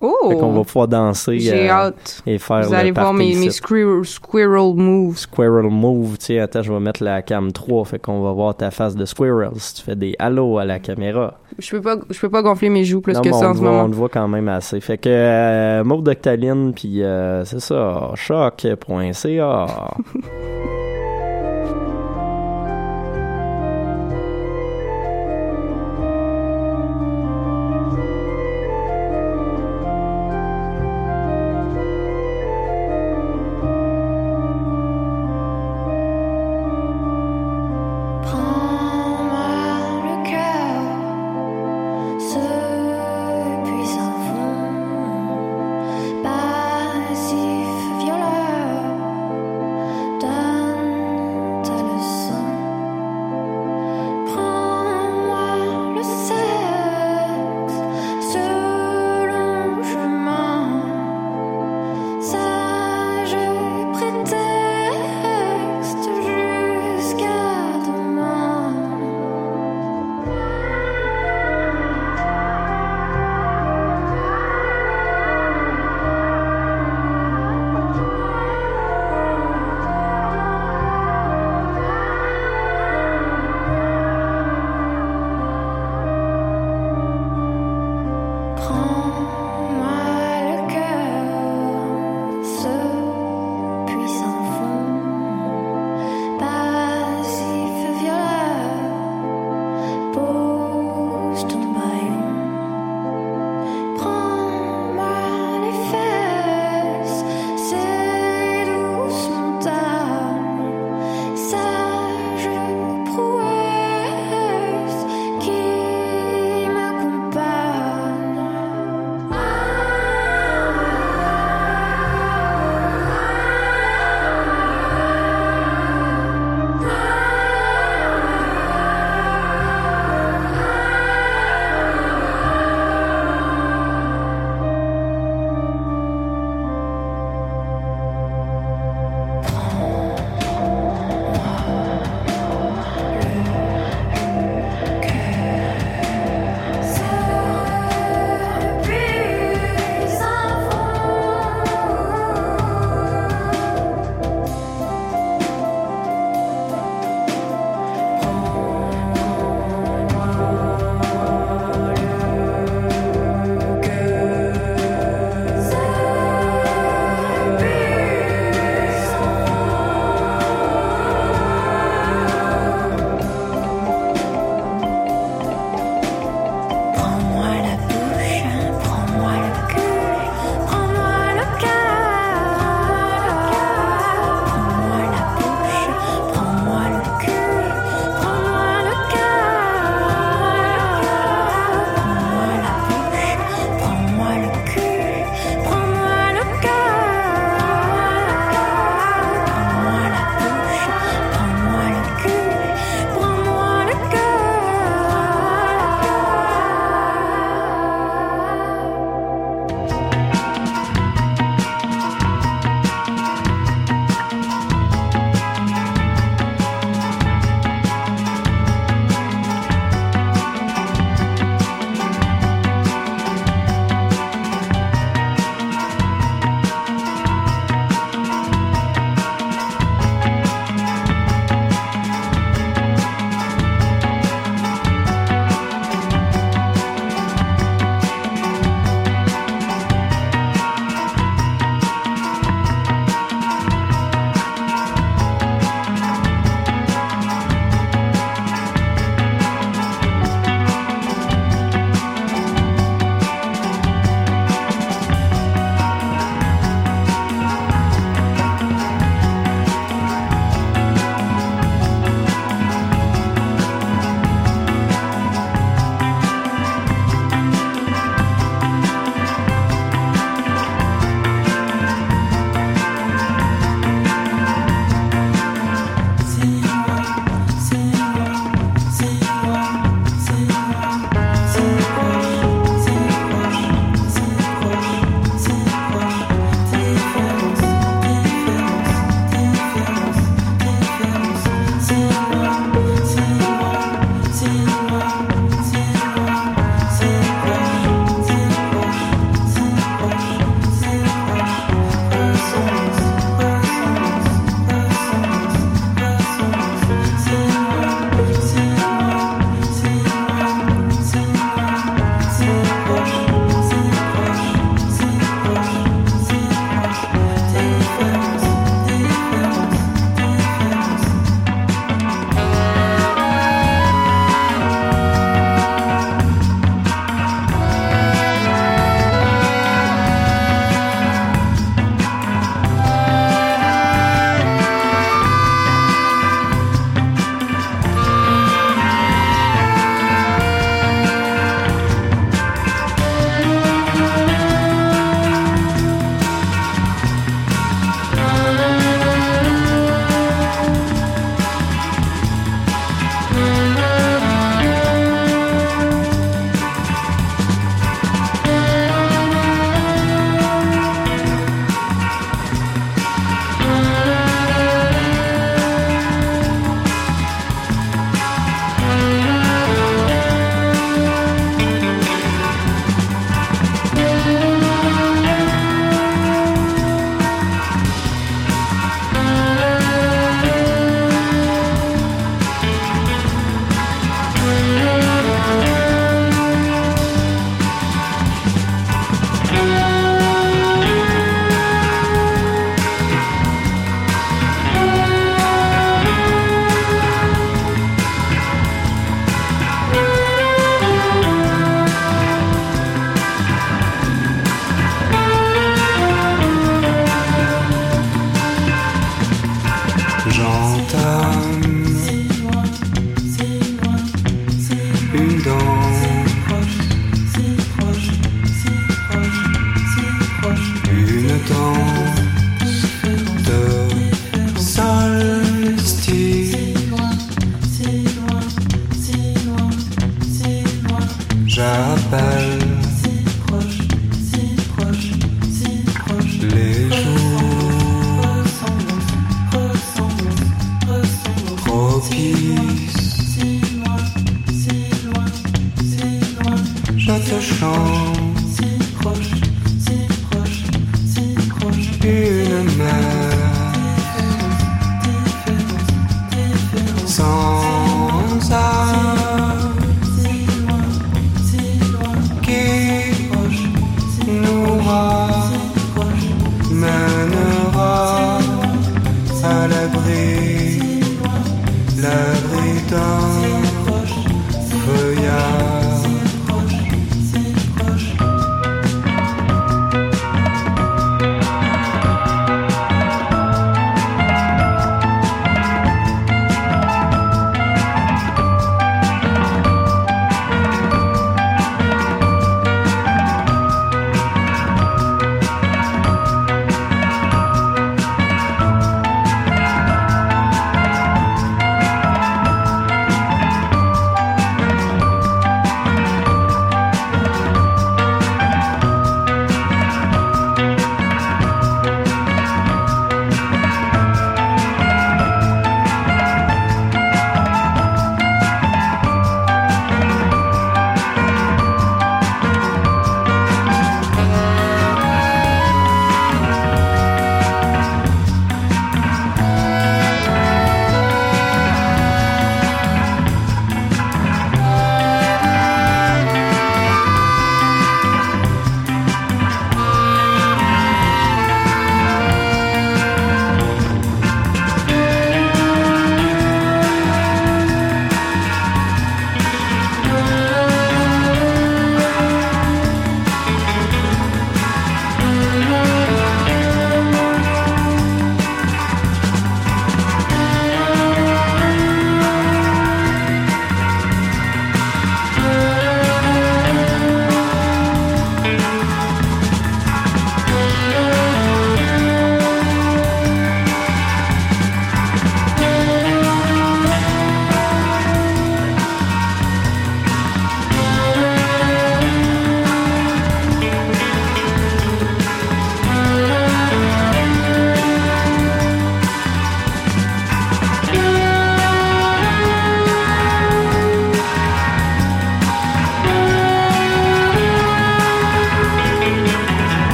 Oh! 0.00 0.28
Fait 0.28 0.36
qu'on 0.36 0.52
va 0.52 0.62
pouvoir 0.62 0.86
danser 0.86 1.40
J'ai 1.40 1.68
euh, 1.68 1.72
hâte. 1.72 2.22
et 2.24 2.38
faire 2.38 2.62
Vous 2.62 2.70
le 2.70 2.76
allez 2.76 2.92
voir 2.92 3.12
mes, 3.12 3.34
mes 3.34 3.50
squirrel, 3.50 4.04
squirrel 4.04 4.74
moves. 4.76 5.18
Squirrel 5.18 5.68
Move, 5.70 6.18
tiens, 6.18 6.44
attends, 6.44 6.62
je 6.62 6.72
vais 6.72 6.78
mettre 6.78 7.02
la 7.02 7.20
cam 7.22 7.50
3, 7.50 7.84
fait 7.84 7.98
qu'on 7.98 8.22
va 8.22 8.30
voir 8.32 8.56
ta 8.56 8.70
face 8.70 8.94
de 8.94 9.04
Squirrel 9.04 9.50
si 9.56 9.74
tu 9.74 9.82
fais 9.82 9.96
des 9.96 10.14
hallo 10.20 10.58
à 10.58 10.64
la 10.64 10.78
caméra. 10.78 11.34
Je 11.58 11.70
peux 11.72 11.80
pas, 11.80 11.96
je 12.10 12.20
peux 12.20 12.30
pas 12.30 12.42
gonfler 12.42 12.68
mes 12.68 12.84
joues 12.84 13.00
plus 13.00 13.14
Non, 13.14 13.22
que 13.22 13.32
ça 13.32 13.50
en 13.50 13.54
ce 13.54 13.60
moment. 13.60 13.84
On 13.84 13.90
te 13.90 13.96
voit 13.96 14.08
quand 14.08 14.28
même 14.28 14.48
assez. 14.48 14.80
Fait 14.80 14.98
que 14.98 15.08
euh, 15.08 15.82
Mauve 15.82 16.04
d'Octaline, 16.04 16.72
puis 16.74 17.02
euh, 17.02 17.44
c'est 17.44 17.60
ça, 17.60 18.12
choc.ca. 18.14 19.66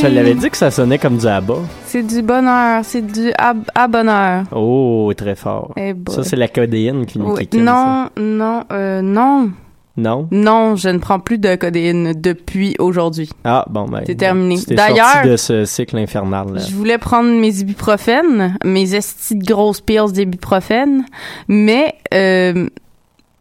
Je 0.00 0.06
l'avais 0.06 0.34
dit 0.34 0.48
que 0.50 0.56
ça 0.56 0.70
sonnait 0.70 0.98
comme 0.98 1.16
du 1.18 1.26
ABBA. 1.26 1.54
C'est 1.86 2.02
du 2.06 2.22
bonheur, 2.22 2.84
c'est 2.84 3.02
du 3.06 3.32
à 3.36 3.88
bonheur. 3.88 4.44
Oh, 4.54 5.12
très 5.16 5.34
fort. 5.34 5.72
Eh 5.76 5.94
ça, 6.08 6.22
c'est 6.22 6.36
la 6.36 6.48
codéine 6.48 7.04
qui 7.06 7.18
nous 7.18 7.34
Oui. 7.34 7.48
ça. 7.52 7.58
Non, 7.58 8.08
non, 8.16 8.64
euh, 8.72 9.02
non. 9.02 9.50
Non? 9.96 10.28
Non, 10.30 10.76
je 10.76 10.90
ne 10.90 10.98
prends 10.98 11.18
plus 11.18 11.38
de 11.38 11.56
codéine 11.56 12.12
depuis 12.14 12.76
aujourd'hui. 12.78 13.28
Ah, 13.42 13.64
bon, 13.68 13.86
ben. 13.86 14.02
C'est 14.06 14.14
terminé. 14.14 14.56
D'ailleurs- 14.68 15.24
de 15.26 15.36
ce 15.36 15.64
cycle 15.64 15.96
infernal. 15.98 16.46
là. 16.54 16.60
Je 16.60 16.72
voulais 16.72 16.98
prendre 16.98 17.28
mes 17.30 17.58
ibuprofènes, 17.58 18.56
mes 18.64 18.94
estis 18.94 19.34
de 19.34 19.44
grosses 19.44 19.80
pills 19.80 20.12
d'ibuprofène, 20.12 21.04
mais 21.48 21.94
euh, 22.14 22.68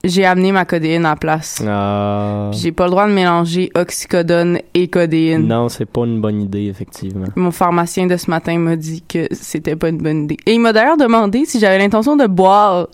j'ai 0.08 0.26
amené 0.26 0.52
ma 0.52 0.65
codéine 0.65 1.06
en 1.06 1.15
place. 1.15 1.62
Ah. 1.67 2.50
J'ai 2.54 2.72
pas 2.72 2.86
le 2.86 2.91
droit 2.91 3.08
de 3.08 3.13
mélanger 3.13 3.70
oxycodone 3.76 4.60
et 4.74 4.88
codéine. 4.88 5.48
Non, 5.48 5.70
c'est 5.70 5.86
pas 5.86 6.02
une 6.06 6.22
bonne 6.22 6.41
idée, 6.41 6.65
effectivement. 6.67 7.28
Mon 7.36 7.52
pharmacien 7.52 8.08
de 8.08 8.17
ce 8.17 8.30
matin 8.30 8.58
m'a 8.58 8.76
dit 8.76 9.04
que 9.08 9.28
c'était 9.32 9.76
pas 9.76 9.89
une 9.89 9.98
bonne 10.00 10.24
idée. 10.24 10.38
Et 10.46 10.54
il 10.54 10.60
m'a 10.60 10.74
d'ailleurs 10.74 10.98
demandé 10.98 11.46
si 11.46 11.60
j'avais 11.60 11.78
l'intention 11.78 12.15
de 12.15 12.26
boire. 12.26 12.88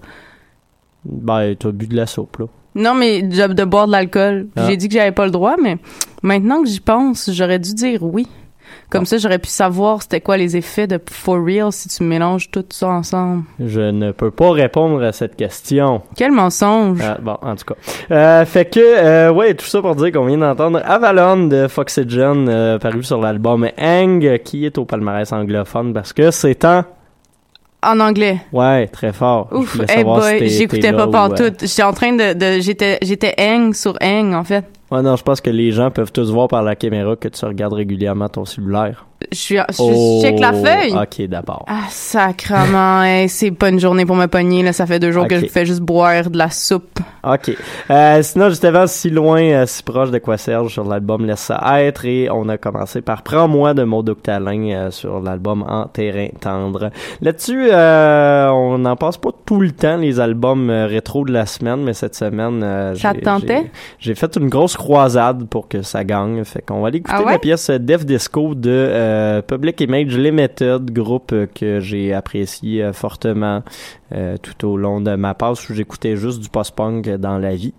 Ben, 1.06 1.56
t'as 1.58 1.71
bu 1.71 1.88
de 1.88 1.95
la 1.95 2.06
soupe, 2.06 2.38
là. 2.39 2.45
Non, 2.76 2.95
mais 2.95 3.21
de, 3.21 3.54
de 3.54 3.63
boire 3.65 3.88
de 3.88 3.91
l'alcool. 3.91 4.47
Ah. 4.56 4.67
J'ai 4.67 4.78
dit 4.78 4.88
que 4.88 4.95
j'avais 4.95 5.12
pas 5.12 5.26
le 5.26 5.32
droit, 5.32 5.56
mais 5.62 5.78
maintenant 6.23 6.63
que 6.63 6.67
j'y 6.69 6.80
pense, 6.80 7.30
j'aurais 7.32 7.60
dû 7.60 7.73
dire 7.73 8.02
oui. 8.02 8.28
Comme 8.93 9.08
ça, 9.08 9.17
j'aurais 9.17 9.39
pu 9.39 9.49
savoir 9.49 10.03
c'était 10.03 10.21
quoi 10.21 10.38
les 10.38 10.56
effets 10.56 10.86
de 10.86 10.99
for 11.10 11.43
real 11.43 11.71
si 11.71 11.89
tu 11.89 12.03
mélanges 12.03 12.51
tout 12.51 12.63
ça 12.69 12.89
ensemble. 12.89 13.41
Je 13.60 13.82
ne 13.82 14.12
peux 14.12 14.29
pas 14.29 14.51
répondre 14.51 15.01
à 15.03 15.12
cette 15.12 15.36
question. 15.36 16.03
Quel 16.15 16.32
mensonge! 16.32 16.99
Ah, 17.01 17.17
bon, 17.19 17.36
en 17.41 17.56
tout 17.56 17.65
cas. 17.65 17.73
Euh, 18.12 18.45
fait 18.45 18.65
que, 18.65 18.79
euh, 18.79 19.32
ouais, 19.32 19.56
tout 19.56 19.65
ça 19.65 19.82
pour 19.82 19.95
dire 19.95 20.12
qu'on 20.12 20.25
vient 20.25 20.38
d'entendre 20.38 20.79
Avalon 20.86 21.47
de 21.47 21.67
Foxygen, 21.67 22.47
euh, 22.47 22.77
paru 22.77 23.01
sur 23.01 23.19
l'album 23.19 23.67
Hang, 23.79 24.38
qui 24.43 24.63
est 24.63 24.77
au 24.77 24.86
palmarès 24.86 25.34
anglophone 25.34 25.91
parce 25.91 26.13
que 26.13 26.29
c'est 26.29 26.63
en... 26.63 26.84
En 27.86 27.99
anglais. 27.99 28.38
Ouais, 28.53 28.86
très 28.89 29.12
fort. 29.12 29.49
Ouf, 29.51 29.75
hey 29.89 30.06
t'es- 30.38 30.47
j'écoutais 30.49 30.93
pas 30.93 31.08
ou, 31.08 31.12
partout. 31.12 31.51
J'étais 31.60 31.82
en 31.82 31.93
train 31.93 32.13
de, 32.13 32.34
de 32.34 32.62
j'étais, 32.62 32.99
j'étais 33.01 33.34
hang 33.39 33.73
sur 33.73 33.97
hang, 34.03 34.36
en 34.36 34.43
fait. 34.43 34.65
Ouais, 34.93 35.01
non, 35.01 35.15
je 35.15 35.23
pense 35.23 35.41
que 35.41 35.49
les 35.49 35.71
gens 35.71 35.89
peuvent 35.89 36.12
tous 36.12 36.29
voir 36.29 36.47
par 36.47 36.62
la 36.62 36.75
caméra 36.75 37.15
que 37.15 37.27
tu 37.27 37.43
regardes 37.45 37.73
régulièrement 37.73 38.29
ton 38.29 38.45
cellulaire. 38.45 39.08
Je 39.34 39.39
suis, 39.39 39.56
je, 39.58 40.22
check 40.22 40.39
la 40.39 40.54
feuille. 40.54 40.93
Oh, 40.96 41.02
Ok, 41.04 41.26
d'abord. 41.28 41.65
Ah, 41.67 41.82
sacrement, 41.89 43.04
hey, 43.04 43.28
c'est 43.30 43.52
pas 43.52 43.69
une 43.69 43.80
journée 43.80 44.06
pour 44.06 44.15
me 44.15 44.28
pogner, 44.28 44.63
là. 44.63 44.74
Ça 44.74 44.86
fait 44.86 45.00
deux 45.00 45.12
jours 45.12 45.28
que 45.28 45.39
je 45.39 45.48
fais 45.48 45.65
juste 45.65 45.82
boire 45.82 46.30
de 46.30 46.38
la 46.38 46.50
soupe. 46.50 47.00
Ok. 47.24 47.56
Euh, 47.89 48.22
sinon, 48.22 48.50
juste 48.50 48.65
avant, 48.65 48.86
si 48.88 49.10
loin, 49.10 49.41
euh, 49.41 49.65
si 49.65 49.82
proche 49.84 50.12
de 50.12 50.17
quoi 50.19 50.38
Serge 50.38 50.72
sur 50.74 50.84
l'album 50.84 51.26
Laisse 51.26 51.39
ça 51.39 51.82
être 51.82 52.06
et 52.06 52.30
on 52.30 52.50
a 52.50 52.58
commencé 52.58 53.02
par 53.02 53.24
Prends-moi 53.24 53.74
de 53.74 53.84
Maud 53.84 54.10
Octalin 54.10 54.69
euh, 54.72 54.91
sur 54.91 55.22
l'album 55.22 55.63
En 55.67 55.86
terrain 55.86 56.28
tendre. 56.39 56.89
Là-dessus, 57.22 57.69
euh, 57.72 58.50
on 58.50 58.78
n'en 58.78 58.96
passe 58.98 59.17
pas 59.17 59.30
tout 59.46 59.60
le 59.62 59.72
temps 59.72 59.98
les 59.98 60.19
albums 60.19 60.69
rétro 60.69 61.24
de 61.26 61.32
la 61.32 61.46
semaine, 61.46 61.84
mais 61.84 61.93
cette 61.93 62.15
semaine, 62.15 62.62
Ça 62.96 63.13
j'ai- 63.13 63.22
tentait? 63.22 63.72
fait 64.15 64.36
une 64.36 64.50
grosse 64.50 64.76
croisade 64.76 65.48
pour 65.48 65.67
que 65.67 65.82
ça 65.82 66.04
gagne. 66.04 66.43
Fait 66.43 66.62
qu'on 66.62 66.82
va 66.82 66.89
aller 66.89 66.98
écouter 66.98 67.15
Ah 67.17 67.24
ouais? 67.24 67.32
la 67.34 67.39
pièce 67.39 67.69
Def 67.69 68.06
Disco 68.06 68.54
de 68.54 68.69
euh, 69.23 69.41
Public 69.41 69.79
Image 69.81 70.17
Limited, 70.17 70.91
groupe 70.91 71.33
que 71.55 71.79
j'ai 71.79 72.13
apprécié 72.13 72.83
euh, 72.83 72.93
fortement 72.93 73.63
euh, 74.13 74.38
tout 74.41 74.67
au 74.67 74.77
long 74.77 75.01
de 75.01 75.15
ma 75.15 75.33
passe 75.33 75.69
où 75.69 75.73
j'écoutais 75.73 76.15
juste 76.17 76.39
du 76.41 76.49
post-punk 76.49 77.09
dans 77.17 77.38
la 77.38 77.55
vie. 77.55 77.73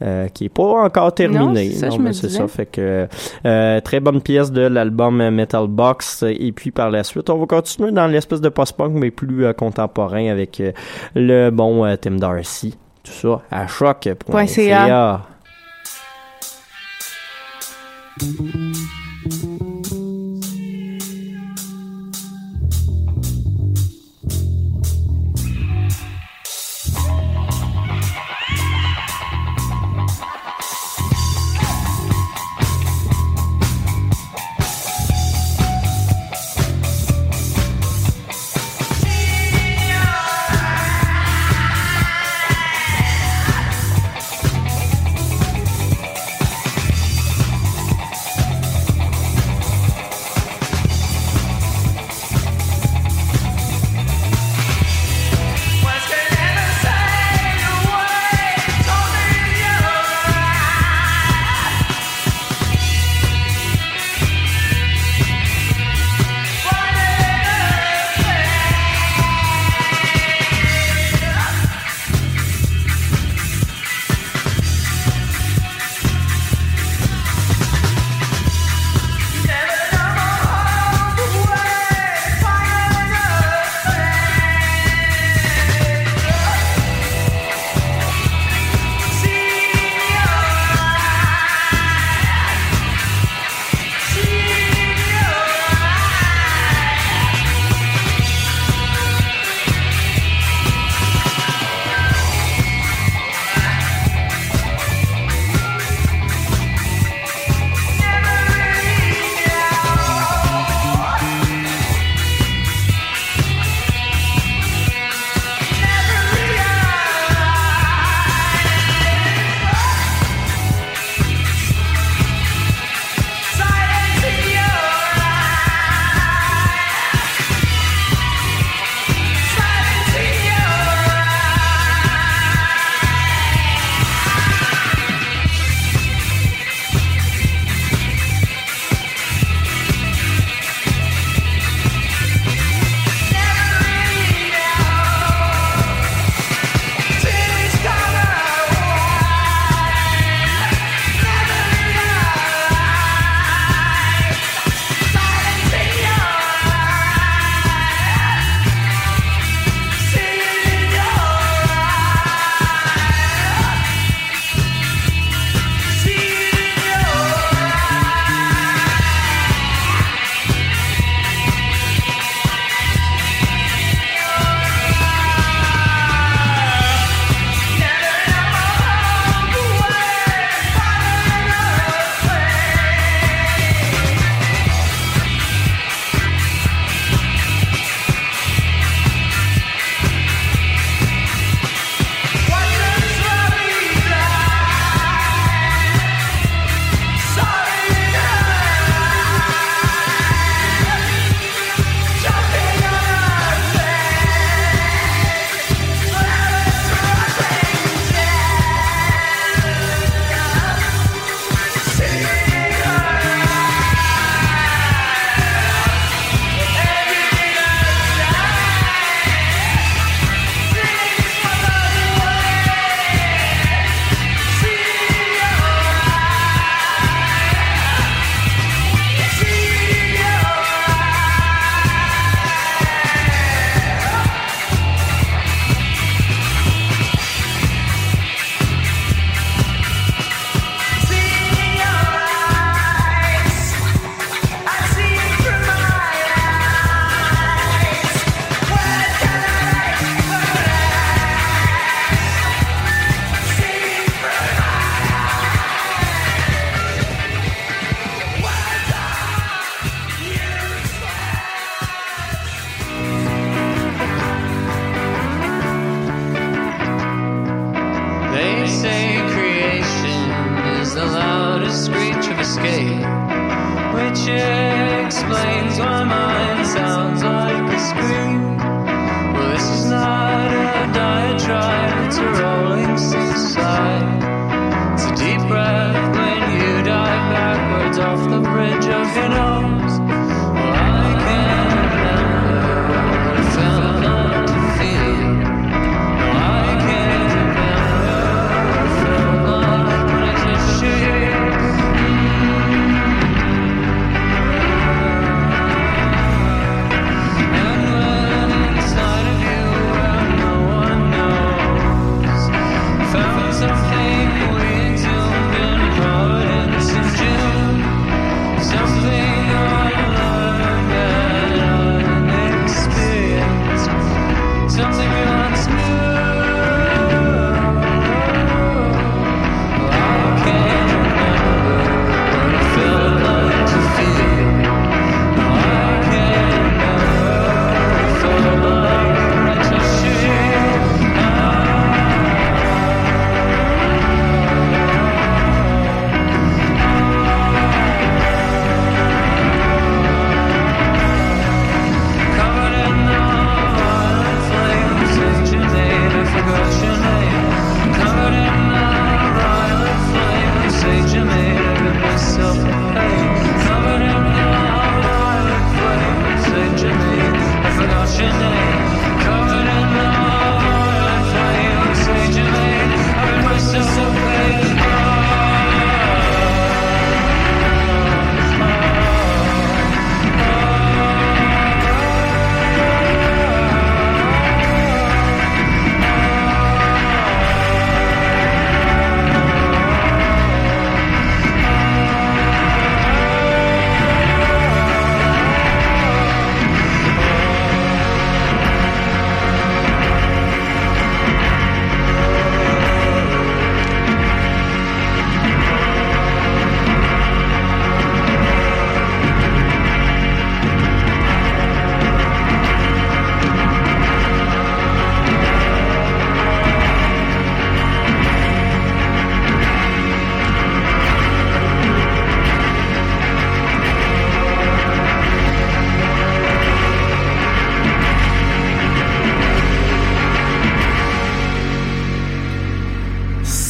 euh, 0.00 0.28
qui 0.28 0.44
est 0.44 0.48
pas 0.48 0.62
encore 0.84 1.12
terminé. 1.12 1.70
Non, 1.82 2.12
c'est 2.12 2.28
ça. 2.28 2.46
Fait 2.46 2.66
que 2.66 3.08
euh, 3.44 3.80
très 3.80 3.98
bonne 3.98 4.20
pièce 4.20 4.52
de 4.52 4.60
l'album 4.62 5.28
Metal 5.30 5.66
Box. 5.66 6.24
Et 6.28 6.52
puis 6.52 6.70
par 6.70 6.90
la 6.90 7.02
suite, 7.02 7.28
on 7.30 7.38
va 7.38 7.46
continuer 7.46 7.90
dans 7.90 8.06
l'espèce 8.06 8.40
de 8.40 8.48
post-punk, 8.48 8.92
mais 8.94 9.10
plus 9.10 9.44
euh, 9.44 9.52
contemporain 9.52 10.28
avec 10.30 10.62
le 11.16 11.50
bon 11.50 11.96
Tim 12.00 12.16
Darcy. 12.16 12.76
Tout 13.02 13.12
ça 13.12 13.42
à. 13.50 13.66
Point 14.30 14.46
CA. 14.46 15.22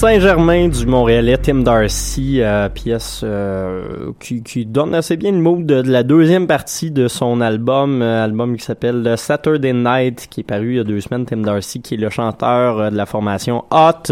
Saint-Germain 0.09 0.69
du 0.69 0.87
Montréalais, 0.87 1.37
Tim 1.37 1.57
Darcy, 1.57 2.41
euh, 2.41 2.71
pièce 2.71 3.21
euh, 3.25 4.13
qui, 4.19 4.43
qui 4.43 4.65
donne 4.65 4.95
assez 4.95 5.19
bien 5.19 5.33
le 5.33 5.37
mood 5.37 5.67
de, 5.67 5.83
la 5.83 6.03
deuxième 6.03 6.47
partie 6.47 6.91
de 6.91 7.09
son 7.09 7.43
album, 7.43 8.01
euh, 8.01 8.25
album 8.25 8.57
qui 8.57 8.65
s'appelle 8.65 9.19
Saturday 9.19 9.75
Night, 9.75 10.29
qui 10.31 10.41
est 10.41 10.45
paru 10.45 10.71
il 10.71 10.77
y 10.77 10.81
a 10.81 10.85
deux 10.85 11.03
semaines. 11.03 11.27
Tim 11.27 11.43
Darcy, 11.43 11.83
qui 11.83 11.93
est 11.93 11.99
le 11.99 12.09
chanteur 12.09 12.79
euh, 12.79 12.89
de 12.89 12.97
la 12.97 13.05
formation 13.05 13.67
Hot, 13.71 14.11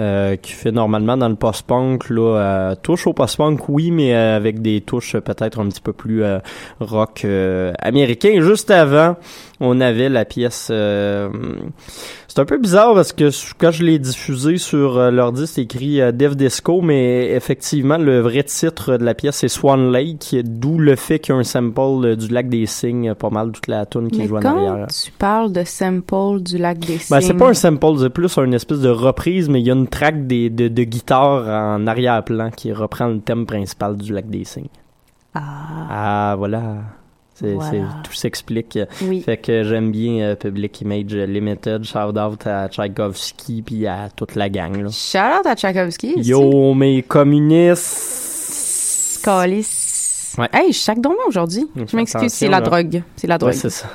euh, 0.00 0.34
qui 0.34 0.50
fait 0.50 0.72
normalement 0.72 1.16
dans 1.16 1.28
le 1.28 1.36
post-punk, 1.36 2.10
là, 2.10 2.38
euh, 2.38 2.74
touche 2.74 3.06
au 3.06 3.12
post-punk, 3.12 3.68
oui, 3.68 3.92
mais 3.92 4.12
avec 4.14 4.60
des 4.60 4.80
touches 4.80 5.16
peut-être 5.18 5.60
un 5.60 5.68
petit 5.68 5.82
peu 5.82 5.92
plus 5.92 6.24
rock 6.80 7.24
américain. 7.78 8.40
Juste 8.40 8.72
avant, 8.72 9.14
on 9.60 9.80
avait 9.80 10.08
la 10.08 10.24
pièce... 10.24 10.72
c'est 12.32 12.40
un 12.40 12.46
peu 12.46 12.56
bizarre 12.56 12.94
parce 12.94 13.12
que 13.12 13.28
quand 13.58 13.72
je 13.72 13.82
l'ai 13.84 13.98
diffusé 13.98 14.56
sur 14.56 14.96
euh, 14.96 15.10
l'ordi, 15.10 15.46
c'est 15.46 15.60
écrit 15.60 16.00
euh, 16.00 16.12
Dev 16.12 16.34
Disco, 16.34 16.80
mais 16.80 17.30
effectivement, 17.32 17.98
le 17.98 18.20
vrai 18.20 18.42
titre 18.42 18.96
de 18.96 19.04
la 19.04 19.12
pièce, 19.12 19.36
c'est 19.36 19.48
Swan 19.48 19.92
Lake, 19.92 20.34
d'où 20.42 20.78
le 20.78 20.96
fait 20.96 21.18
qu'il 21.18 21.34
y 21.34 21.36
a 21.36 21.40
un 21.40 21.44
sample 21.44 22.06
euh, 22.06 22.16
du 22.16 22.28
lac 22.28 22.48
des 22.48 22.64
Cygnes, 22.64 23.12
pas 23.12 23.28
mal 23.28 23.52
toute 23.52 23.66
la 23.66 23.84
tune 23.84 24.10
qui 24.10 24.20
Mais 24.20 24.28
joue 24.28 24.38
en 24.38 24.40
quand 24.40 24.66
arrière. 24.66 24.86
tu 24.86 25.12
parles 25.12 25.52
de 25.52 25.62
sample 25.62 26.40
du 26.40 26.56
lac 26.56 26.78
des 26.78 26.94
Ben, 27.10 27.20
c'est 27.20 27.20
Cygnes, 27.20 27.36
pas 27.36 27.50
un 27.50 27.54
sample, 27.54 27.98
c'est 27.98 28.08
plus 28.08 28.38
une 28.38 28.54
espèce 28.54 28.80
de 28.80 28.88
reprise, 28.88 29.50
mais 29.50 29.60
il 29.60 29.66
y 29.66 29.70
a 29.70 29.74
une 29.74 29.88
track 29.88 30.26
des, 30.26 30.48
de, 30.48 30.68
de 30.68 30.82
guitare 30.84 31.46
en 31.46 31.86
arrière-plan 31.86 32.50
qui 32.50 32.72
reprend 32.72 33.08
le 33.08 33.20
thème 33.20 33.44
principal 33.44 33.94
du 33.98 34.10
lac 34.10 34.30
des 34.30 34.44
Cygnes. 34.44 34.68
Ah. 35.34 35.40
Ah, 35.90 36.34
voilà. 36.38 36.76
C'est, 37.34 37.54
Voilà. 37.54 37.70
c'est- 37.70 38.02
tout 38.08 38.12
s'explique. 38.14 38.78
Oui. 39.02 39.22
Fait 39.22 39.36
que 39.38 39.62
j'aime 39.64 39.90
bien 39.90 40.22
euh, 40.22 40.34
Public 40.34 40.80
Image 40.82 41.14
Limited. 41.14 41.82
Shout 41.84 41.98
out 42.18 42.46
à 42.46 42.68
Tchaikovsky 42.68 43.62
puis 43.62 43.86
à 43.86 44.08
toute 44.14 44.34
la 44.34 44.48
gang. 44.50 44.76
Là. 44.82 44.88
Shout 44.90 45.18
out 45.40 45.46
à 45.46 45.54
Tchaikovsky. 45.56 46.14
Yo, 46.20 46.74
mes 46.74 47.02
communistes! 48.02 49.20
Calice. 49.24 50.34
Ouais. 50.38 50.48
Hey, 50.52 50.72
je 50.72 50.78
sac 50.78 51.00
donc 51.00 51.14
aujourd'hui. 51.28 51.68
Je 51.76 51.96
m'excuse, 51.96 52.32
c'est 52.32 52.48
la 52.48 52.60
là. 52.60 52.66
drogue. 52.66 53.02
C'est 53.16 53.26
la 53.26 53.38
drogue. 53.38 53.50
Ouais, 53.52 53.56
c'est 53.56 53.70
ça. 53.70 53.86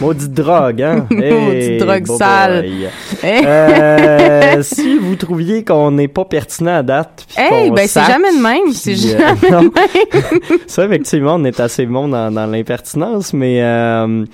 Maudite 0.00 0.32
drogue, 0.32 0.82
hein? 0.82 1.06
Maudite 1.10 1.78
drogue 1.78 2.06
boy 2.06 2.18
sale. 2.18 2.62
boy. 2.62 2.88
Hey. 3.22 3.44
Euh, 3.46 4.62
si 4.62 4.98
vous 4.98 5.14
trouviez 5.16 5.64
qu'on 5.64 5.92
n'est 5.92 6.08
pas 6.08 6.24
pertinent 6.24 6.76
à 6.78 6.82
date, 6.82 7.24
puis 7.28 7.36
Hey, 7.42 7.68
qu'on 7.68 7.74
ben 7.74 7.86
c'est 7.86 8.04
jamais 8.04 8.36
de 8.36 8.42
même. 8.42 8.72
C'est 8.72 8.92
euh, 8.92 9.18
jamais 9.18 9.50
non. 9.50 9.62
de 9.62 9.70
même. 9.74 10.58
Ça, 10.66 10.84
effectivement, 10.84 11.34
on 11.36 11.44
est 11.44 11.58
assez 11.60 11.86
bon 11.86 12.08
dans, 12.08 12.30
dans 12.30 12.46
l'impertinence, 12.46 13.32
mais 13.32 13.62
euh, 13.62 14.24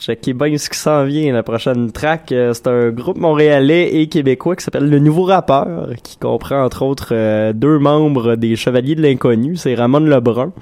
checkez 0.00 0.32
bien 0.32 0.56
ce 0.58 0.68
qui 0.70 0.78
s'en 0.78 1.04
vient. 1.04 1.32
La 1.32 1.42
prochaine 1.42 1.92
track, 1.92 2.32
euh, 2.32 2.52
c'est 2.54 2.66
un 2.68 2.90
groupe 2.90 3.18
montréalais 3.18 3.94
et 3.96 4.08
québécois 4.08 4.56
qui 4.56 4.64
s'appelle 4.64 4.88
Le 4.88 4.98
Nouveau 4.98 5.24
Rappeur, 5.24 5.90
qui 6.02 6.16
comprend 6.16 6.64
entre 6.64 6.82
autres 6.82 7.08
euh, 7.12 7.52
deux 7.52 7.78
membres 7.78 8.34
des 8.36 8.56
Chevaliers 8.56 8.94
de 8.94 9.02
l'Inconnu, 9.02 9.56
c'est 9.56 9.74
Ramon 9.74 10.00
Lebrun, 10.00 10.52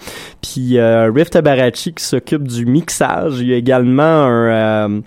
puis 0.42 0.78
euh, 0.78 1.10
Riff 1.14 1.30
Tabarachi 1.30 1.94
qui 1.94 2.04
s'occupe 2.04 2.46
du 2.48 2.66
mixage. 2.66 3.40
Il 3.40 3.46
y 3.48 3.54
a 3.54 3.56
également 3.56 4.02
un... 4.02 4.88
euh, 4.88 5.00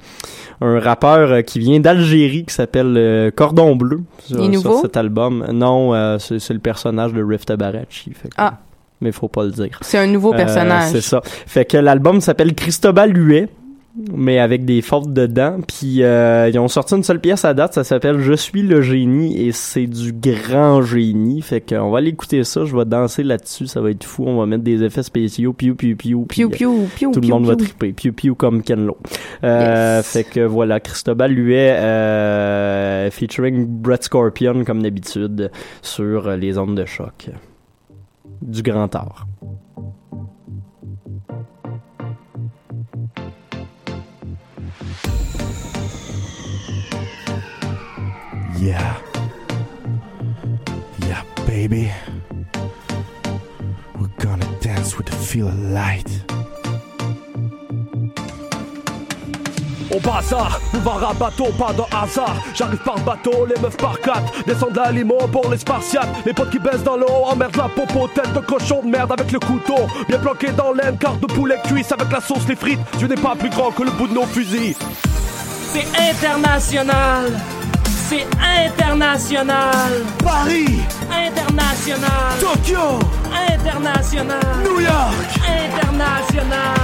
un 0.64 0.80
rappeur 0.80 1.44
qui 1.44 1.58
vient 1.58 1.80
d'Algérie 1.80 2.46
qui 2.46 2.54
s'appelle 2.54 3.32
Cordon 3.36 3.76
Bleu 3.76 4.02
sur, 4.20 4.38
sur 4.38 4.48
nouveau? 4.48 4.80
cet 4.84 4.96
album. 4.96 5.44
Non, 5.52 6.18
c'est 6.20 6.54
le 6.54 6.60
personnage 6.60 7.14
de 7.14 7.26
fait 7.36 8.30
que- 8.30 8.36
Ah. 8.38 8.60
Mais 9.02 9.12
faut 9.12 9.28
pas 9.28 9.44
le 9.44 9.50
dire. 9.50 9.80
C'est 9.82 9.98
un 9.98 10.06
nouveau 10.06 10.34
Euh, 10.34 10.38
personnage. 10.38 10.92
c'est 10.92 11.02
ça. 11.02 11.22
Fait 11.24 11.66
que 11.66 11.78
l'album 11.78 12.22
s'appelle 12.22 12.54
Cristobal 12.54 13.18
Huet, 13.18 13.50
mais 14.14 14.40
avec 14.40 14.66
des 14.66 14.82
fautes 14.82 15.12
dedans. 15.14 15.58
Puis 15.68 16.04
euh, 16.04 16.50
ils 16.50 16.58
ont 16.60 16.68
sorti 16.68 16.96
une 16.96 17.04
seule 17.04 17.20
pièce 17.20 17.44
à 17.46 17.54
date, 17.54 17.74
ça 17.74 17.84
s'appelle 17.84 18.20
Je 18.20 18.34
suis 18.34 18.62
le 18.62 18.82
génie 18.82 19.40
et 19.46 19.52
c'est 19.52 19.88
du 19.88 20.14
grand 20.14 20.82
génie. 20.82 21.42
Fait 21.42 21.62
qu'on 21.62 21.90
va 21.92 21.98
aller 22.00 22.10
écouter 22.10 22.44
ça, 22.44 22.66
je 22.66 22.76
vais 22.76 22.86
danser 22.86 23.24
là-dessus, 23.24 23.68
ça 23.68 23.82
va 23.82 23.92
être 23.92 24.04
fou. 24.04 24.24
On 24.28 24.38
va 24.40 24.46
mettre 24.46 24.64
des 24.64 24.84
effets 24.84 25.04
spéciaux, 25.04 25.54
piou 25.54 25.76
piou 25.76 25.96
piou. 25.96 26.26
puis, 26.28 26.36
Piou, 26.46 26.50
euh, 26.50 26.56
piou, 26.56 26.88
piou, 26.96 27.12
tout 27.12 27.20
le 27.20 27.28
piou, 27.28 27.36
monde 27.36 27.46
va 27.46 27.56
piou. 27.56 27.66
triper. 27.66 27.94
Piou 27.94 28.14
piou 28.14 28.36
comme 28.36 28.62
Ken 28.64 28.86
Lo. 28.86 28.98
Euh, 29.44 29.98
Yes. 29.98 30.08
Fait 30.08 30.24
que 30.24 30.40
voilà, 30.42 30.80
Cristobal 30.80 31.38
Huet 31.38 31.76
euh, 31.80 33.12
featuring 33.12 33.66
Brett 33.68 34.04
Scorpion 34.04 34.64
comme 34.66 34.82
d'habitude 34.82 35.52
sur 35.82 36.32
les 36.38 36.58
ondes 36.58 36.76
de 36.76 36.86
choc 36.86 37.30
du 38.42 38.62
grand 38.64 38.94
art. 38.96 39.28
Yeah. 48.62 48.96
Yeah, 51.08 51.24
baby. 51.48 51.92
We're 54.00 54.16
gonna 54.20 54.46
dance 54.62 54.96
with 54.96 55.08
the 55.08 55.16
feel 55.16 55.48
of 55.48 55.60
light. 55.72 56.06
Au 59.92 60.00
bazar, 60.00 60.60
boulevard 60.72 61.10
à 61.10 61.14
bateau, 61.16 61.46
pas 61.58 61.74
de 61.74 61.82
hasard. 61.92 62.36
J'arrive 62.54 62.78
par 62.84 63.00
bateau, 63.00 63.48
les 63.48 63.60
meufs 63.60 63.78
par 63.78 64.00
quatre. 64.00 64.46
Descendent 64.46 64.76
la 64.76 64.92
limo 64.92 65.18
pour 65.32 65.50
les 65.50 65.58
spartiates. 65.58 66.24
Les 66.28 66.34
potes 66.34 66.52
qui 66.52 66.60
baissent 66.60 66.84
dans 66.84 66.98
l'eau, 66.98 67.26
emmerdent 67.26 67.58
la 67.58 67.68
popo, 67.68 68.08
tête 68.10 68.32
de 68.32 68.42
cochon 68.42 68.84
de 68.84 68.90
merde 68.90 69.12
avec 69.12 69.32
le 69.32 69.40
couteau. 69.40 69.88
Bien 70.08 70.20
planqué 70.20 70.52
dans 70.52 70.72
l'aine, 70.72 71.00
carte 71.00 71.20
de 71.20 71.26
poulet 71.26 71.58
cuisse 71.66 71.92
avec 71.92 72.12
la 72.12 72.22
sauce, 72.22 72.48
les 72.48 72.56
frites. 72.56 72.80
Dieu 73.00 73.08
n'est 73.08 73.16
pas 73.16 73.36
plus 73.36 73.50
grand 73.50 73.72
que 73.72 73.82
le 73.82 73.92
bout 73.92 74.08
de 74.08 74.14
nos 74.14 74.28
fusils. 74.28 74.76
C'est 75.74 75.88
international. 75.98 77.32
C'est 78.12 78.28
international. 78.68 80.04
Paris. 80.22 80.68
International. 81.10 82.36
Tokyo. 82.42 83.00
International. 83.54 84.42
New 84.66 84.82
York. 84.82 85.30
International. 85.48 86.76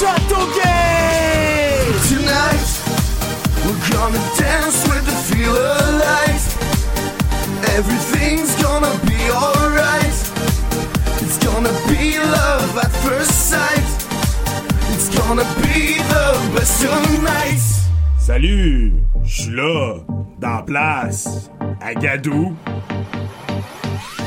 Châteauguay. 0.00 1.14
Tonight, 2.08 2.68
we're 3.64 3.84
gonna 3.94 4.18
dance 4.36 4.82
with 4.88 5.04
the 5.06 5.16
feel 5.28 5.54
of 5.54 5.94
light. 6.02 6.44
Everything's 7.76 8.52
gonna 8.60 8.92
be 9.06 9.30
alright. 9.30 10.18
It's 11.22 11.38
gonna 11.38 11.74
be 11.86 12.18
love 12.18 12.76
at 12.78 12.90
first 13.06 13.48
sight. 13.48 13.88
It's 14.92 15.08
gonna 15.16 15.46
be 15.62 15.98
the 15.98 16.26
best 16.52 16.82
of 16.82 17.22
nights. 17.22 17.77
Salut, 18.28 18.92
je 19.24 19.42
suis 19.42 19.52
là, 19.52 19.94
dans 20.38 20.48
la 20.56 20.62
place, 20.62 21.50
à 21.80 21.94
Gadou. 21.94 22.54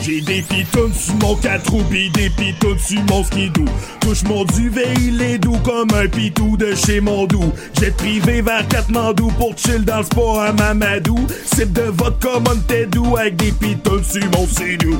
J'ai 0.02 0.22
des 0.22 0.42
pitons 0.42 0.92
sur 0.92 1.14
mon 1.18 1.36
4 1.36 1.70
roues 1.70 1.84
des 1.92 2.32
pitons 2.32 2.80
sur 2.80 3.00
mon 3.04 3.24
skidoo. 3.24 3.64
Touche 4.00 4.24
mon 4.24 4.44
duvet, 4.46 4.92
il 5.02 5.22
est 5.22 5.38
doux 5.38 5.60
comme 5.64 5.92
un 5.94 6.08
pitou 6.08 6.58
de 6.58 6.74
chez 6.74 7.00
mon 7.00 7.28
doux. 7.28 7.54
J'ai 7.80 7.92
privé 7.92 8.42
vers 8.42 8.68
Katmandou 8.70 9.28
pour 9.38 9.56
chill 9.56 9.86
dans 9.86 10.00
le 10.00 10.04
sport 10.04 10.42
à 10.42 10.52
Mamadou. 10.52 11.28
Sip 11.46 11.72
de 11.72 11.84
vodka 11.84 12.40
Montedou 12.40 13.18
avec 13.18 13.36
des 13.36 13.52
pitons 13.52 14.02
sur 14.04 14.26
mon 14.32 14.48
sidou. 14.48 14.98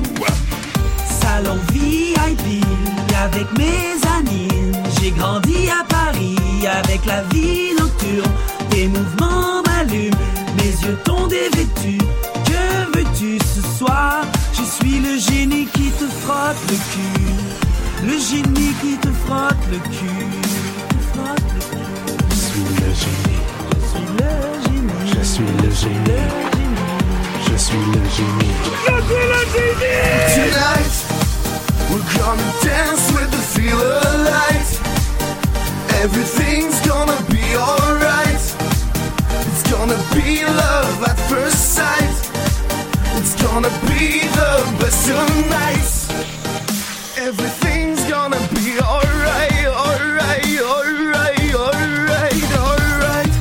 Salon 1.20 1.58
VIP 1.72 2.64
avec 3.20 3.46
mes 3.58 3.98
amis. 4.16 4.76
J'ai 5.00 5.10
grandi 5.10 5.68
à 5.70 5.84
Paris 5.88 6.36
avec 6.68 7.04
la 7.04 7.24
vie 7.24 7.74
nocturne. 7.76 8.30
Tes 8.82 8.88
mouvements 8.88 9.62
m'allument, 9.62 10.16
mes 10.56 10.72
yeux 10.84 10.98
t'ont 11.04 11.28
dévêtu. 11.28 11.98
Que 12.44 12.98
veux-tu 12.98 13.38
ce 13.54 13.62
soir? 13.78 14.24
Je 14.54 14.64
suis 14.64 14.98
le 14.98 15.20
génie 15.20 15.66
qui 15.66 15.88
te 15.92 16.04
frotte 16.22 16.56
le 16.68 16.74
cul. 16.90 17.30
Le 18.08 18.18
génie 18.18 18.74
qui 18.80 18.96
te 18.96 19.12
frotte 19.24 19.64
le 19.70 19.78
cul. 19.78 20.26
Te 20.88 20.98
frotte 21.12 21.48
le 21.54 21.60
cul. 21.70 21.78
Je 22.28 22.34
suis 22.34 22.66
le 22.82 22.90
génie. 23.02 23.42
Je 23.86 24.02
suis 24.02 24.02
le 24.18 24.50
génie. 24.66 25.04
Je 25.14 25.22
suis 25.22 25.52
le 25.62 25.70
génie. 25.80 26.26
Je 27.46 27.56
suis 27.56 27.84
le 27.94 28.02
génie. 28.16 28.54
Je 28.66 28.96
suis 29.06 29.26
le 29.30 29.42
génie. 29.54 29.94
Tonight, 30.34 30.94
we're 31.88 32.08
gonna 32.18 32.48
dance 32.64 33.04
with 33.12 33.30
the 33.30 33.42
feel 33.54 33.80
of 33.80 34.14
light. 34.26 34.70
Everything's 36.02 36.80
gonna 36.84 37.20
be 37.30 37.44
alright. 37.56 38.11
Gonna 39.82 39.98
be 40.14 40.44
love 40.44 41.02
at 41.02 41.18
first 41.28 41.74
sight. 41.74 42.14
It's 43.18 43.34
gonna 43.42 43.68
be 43.90 44.20
the 44.38 44.52
best 44.78 45.10
of 45.10 45.28
nights. 45.50 46.08
Everything's 47.18 48.04
gonna 48.04 48.38
be 48.54 48.78
alright, 48.78 49.66
alright, 49.66 50.60
alright, 50.62 51.54
alright, 51.66 52.50
alright. 52.68 53.34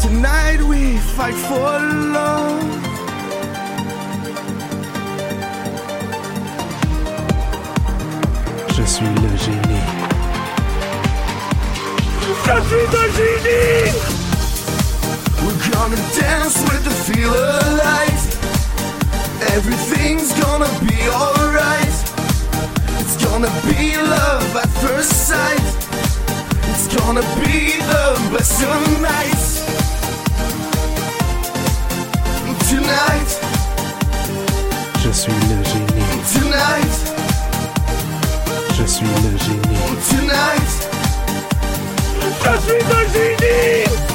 Tonight 0.00 0.62
we 0.62 0.98
fight 1.16 1.34
for 1.34 1.72
love. 2.14 2.62
Je 8.76 8.84
suis 8.84 9.12
le 9.24 9.36
génie. 9.44 9.86
Je 12.22 12.32
suis 12.68 12.86
le 12.94 13.02
génie. 13.16 13.89
Gonna 15.90 16.14
dance 16.14 16.62
with 16.70 16.84
the 16.84 16.90
feel 16.90 17.34
of 17.34 17.78
light. 17.82 18.22
Everything's 19.56 20.32
gonna 20.40 20.70
be 20.86 20.94
alright. 21.10 21.96
It's 23.00 23.16
gonna 23.24 23.50
be 23.66 23.96
love 23.96 24.54
at 24.54 24.68
first 24.78 25.10
sight. 25.26 25.66
It's 26.70 26.86
gonna 26.94 27.22
be 27.42 27.74
the 27.90 28.06
best 28.30 28.62
of 28.62 29.02
nights. 29.02 29.66
Tonight, 32.70 33.30
Je 35.02 35.10
suis 35.12 35.32
le 35.50 35.64
génie. 35.64 36.22
tonight, 36.34 36.96
Je 38.78 38.84
suis 38.86 39.06
le 39.24 39.36
génie. 39.44 39.80
tonight. 40.08 40.72
Je 42.44 42.60
suis 42.62 42.78
le 42.78 43.00
génie. 43.12 44.09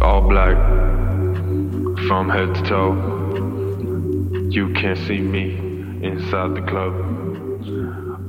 All 0.00 0.22
black 0.22 0.56
from 2.08 2.28
head 2.30 2.54
to 2.54 2.62
toe. 2.62 2.94
You 4.48 4.72
can't 4.72 4.98
see 4.98 5.18
me 5.18 5.56
inside 6.02 6.54
the 6.54 6.62
club. 6.62 6.94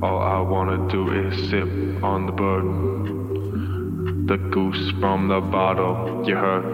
All 0.02 0.18
I 0.18 0.40
wanna 0.40 0.88
do 0.90 1.10
is 1.10 1.48
sip 1.48 1.68
on 2.02 2.26
the 2.26 2.32
bird. 2.32 2.64
The 4.28 4.36
goose 4.50 4.92
from 5.00 5.28
the 5.28 5.40
bottle, 5.40 6.24
you 6.26 6.36
heard. 6.36 6.64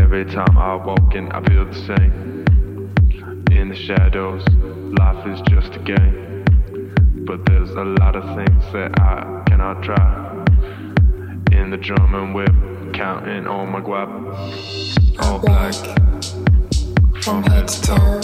Every 0.00 0.24
time 0.24 0.56
I 0.56 0.76
walk 0.76 1.14
in, 1.14 1.30
I 1.32 1.42
feel 1.44 1.64
the 1.64 1.74
same. 1.74 2.44
In 3.50 3.68
the 3.70 3.74
shadows, 3.74 4.44
life 4.98 5.26
is 5.26 5.40
just 5.48 5.74
a 5.74 5.80
game. 5.80 6.44
But 7.26 7.44
there's 7.46 7.70
a 7.70 7.84
lot 7.84 8.14
of 8.14 8.24
things 8.36 8.72
that 8.72 8.98
I 9.00 9.42
cannot 9.48 9.82
try. 9.82 10.44
In 11.52 11.70
the 11.70 11.76
German 11.76 12.32
whip, 12.32 12.67
counting 12.98 13.46
on 13.46 13.70
my 13.70 13.80
guap. 13.80 14.10
All 15.20 15.38
black, 15.38 15.72
from 17.22 17.44
head 17.44 17.68
to 17.68 17.80
toe. 17.80 18.20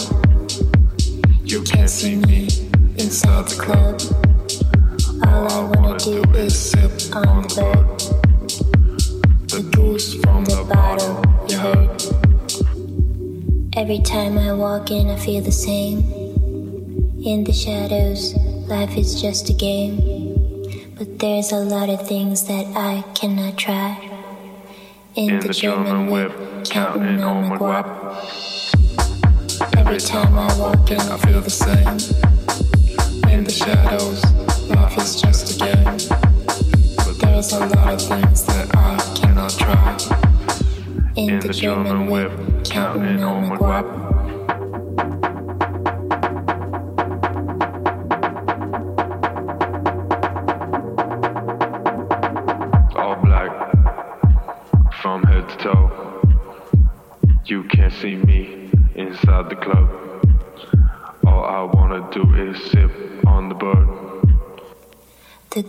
You 1.45 1.61
can't 1.63 1.89
see 1.89 2.17
me 2.17 2.49
inside 2.97 3.47
the 3.47 3.55
club. 3.57 4.01
All 5.25 5.47
I 5.49 5.61
wanna 5.71 5.97
do 5.97 6.21
is 6.33 6.53
sip 6.53 6.91
on 7.15 7.43
the 7.43 7.51
bird. 7.55 7.87
The 9.47 9.61
goose 9.71 10.15
from 10.15 10.43
the 10.43 10.65
bottle, 10.67 11.23
you 11.47 11.57
heard. 11.57 11.91
Every 13.77 14.01
time 14.01 14.37
I 14.37 14.51
walk 14.51 14.91
in, 14.91 15.09
I 15.09 15.15
feel 15.15 15.41
the 15.41 15.53
same. 15.53 15.99
In 17.23 17.45
the 17.45 17.53
shadows, 17.53 18.35
life 18.67 18.97
is 18.97 19.21
just 19.21 19.49
a 19.49 19.53
game. 19.53 19.95
But 20.97 21.19
there's 21.19 21.53
a 21.53 21.59
lot 21.59 21.87
of 21.89 22.05
things 22.05 22.45
that 22.47 22.65
I 22.75 23.05
cannot 23.13 23.57
try. 23.57 24.04
In, 25.15 25.39
the, 25.39 25.53
German 25.53 26.07
whip, 26.07 26.33
counting 26.65 27.23
on 27.23 27.47
my 27.47 27.57
guap. 27.57 27.87
Every 29.77 29.97
time 29.97 30.37
I 30.37 30.59
walk 30.59 30.91
in, 30.91 30.99
I 30.99 31.17
feel 31.17 31.39
the 31.39 31.49
same. 31.49 31.87
In 33.31 33.45
the 33.45 33.51
shadows, 33.51 34.21
life 34.69 34.97
is 34.97 35.21
just 35.21 35.55
a 35.55 35.65
game. 35.65 35.83
But 36.97 37.17
there's 37.19 37.53
a 37.53 37.59
lot 37.59 37.93
of 37.93 38.01
things 38.01 38.43
that 38.47 38.75
I 38.75 38.97
cannot 39.15 39.51
try. 39.51 39.97
In, 41.15 41.39
the 41.39 41.53
German 41.53 42.07
whip, 42.07 42.65
counting 42.65 43.23
on 43.23 43.47
my 43.47 43.55
guap. 43.55 44.04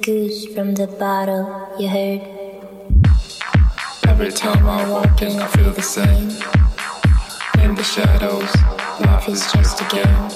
Goose 0.06 0.46
from 0.54 0.72
the 0.74 0.86
bottle, 0.86 1.74
you 1.80 1.88
heard. 1.88 2.20
Every 4.06 4.30
time 4.30 4.64
I 4.68 4.88
walk 4.88 5.20
in, 5.20 5.36
I 5.40 5.48
feel 5.48 5.72
the 5.72 5.82
same. 5.82 6.30
In 7.64 7.74
the 7.74 7.82
shadows, 7.82 8.54
Life 9.00 9.28
is 9.28 9.52
just 9.52 9.80
a 9.80 9.84
game. 9.94 10.28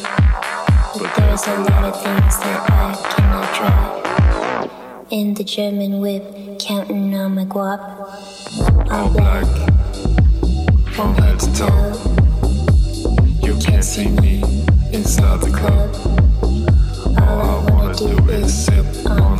but 0.99 1.15
there's 1.17 1.47
a 1.47 1.57
lot 1.71 1.85
of 1.85 1.95
things 2.03 2.39
that 2.41 2.61
I 2.69 2.95
cannot 3.15 3.55
try. 3.55 4.67
In 5.11 5.35
the 5.35 5.45
German 5.45 6.01
whip, 6.01 6.59
counting 6.59 7.15
on 7.15 7.37
my 7.37 7.45
guap. 7.45 7.81
All 8.91 9.09
black, 9.11 9.47
from 10.95 11.15
head 11.15 11.39
to 11.39 11.55
toe. 11.55 11.93
You 13.41 13.55
can't 13.61 13.85
see 13.85 14.09
me 14.09 14.43
inside 14.93 15.41
the 15.41 15.53
club. 15.59 15.95
All 17.23 17.41
I 17.41 17.71
wanna 17.71 17.95
do 17.95 18.29
is 18.31 18.65
sip 18.65 18.85
on 19.07 19.40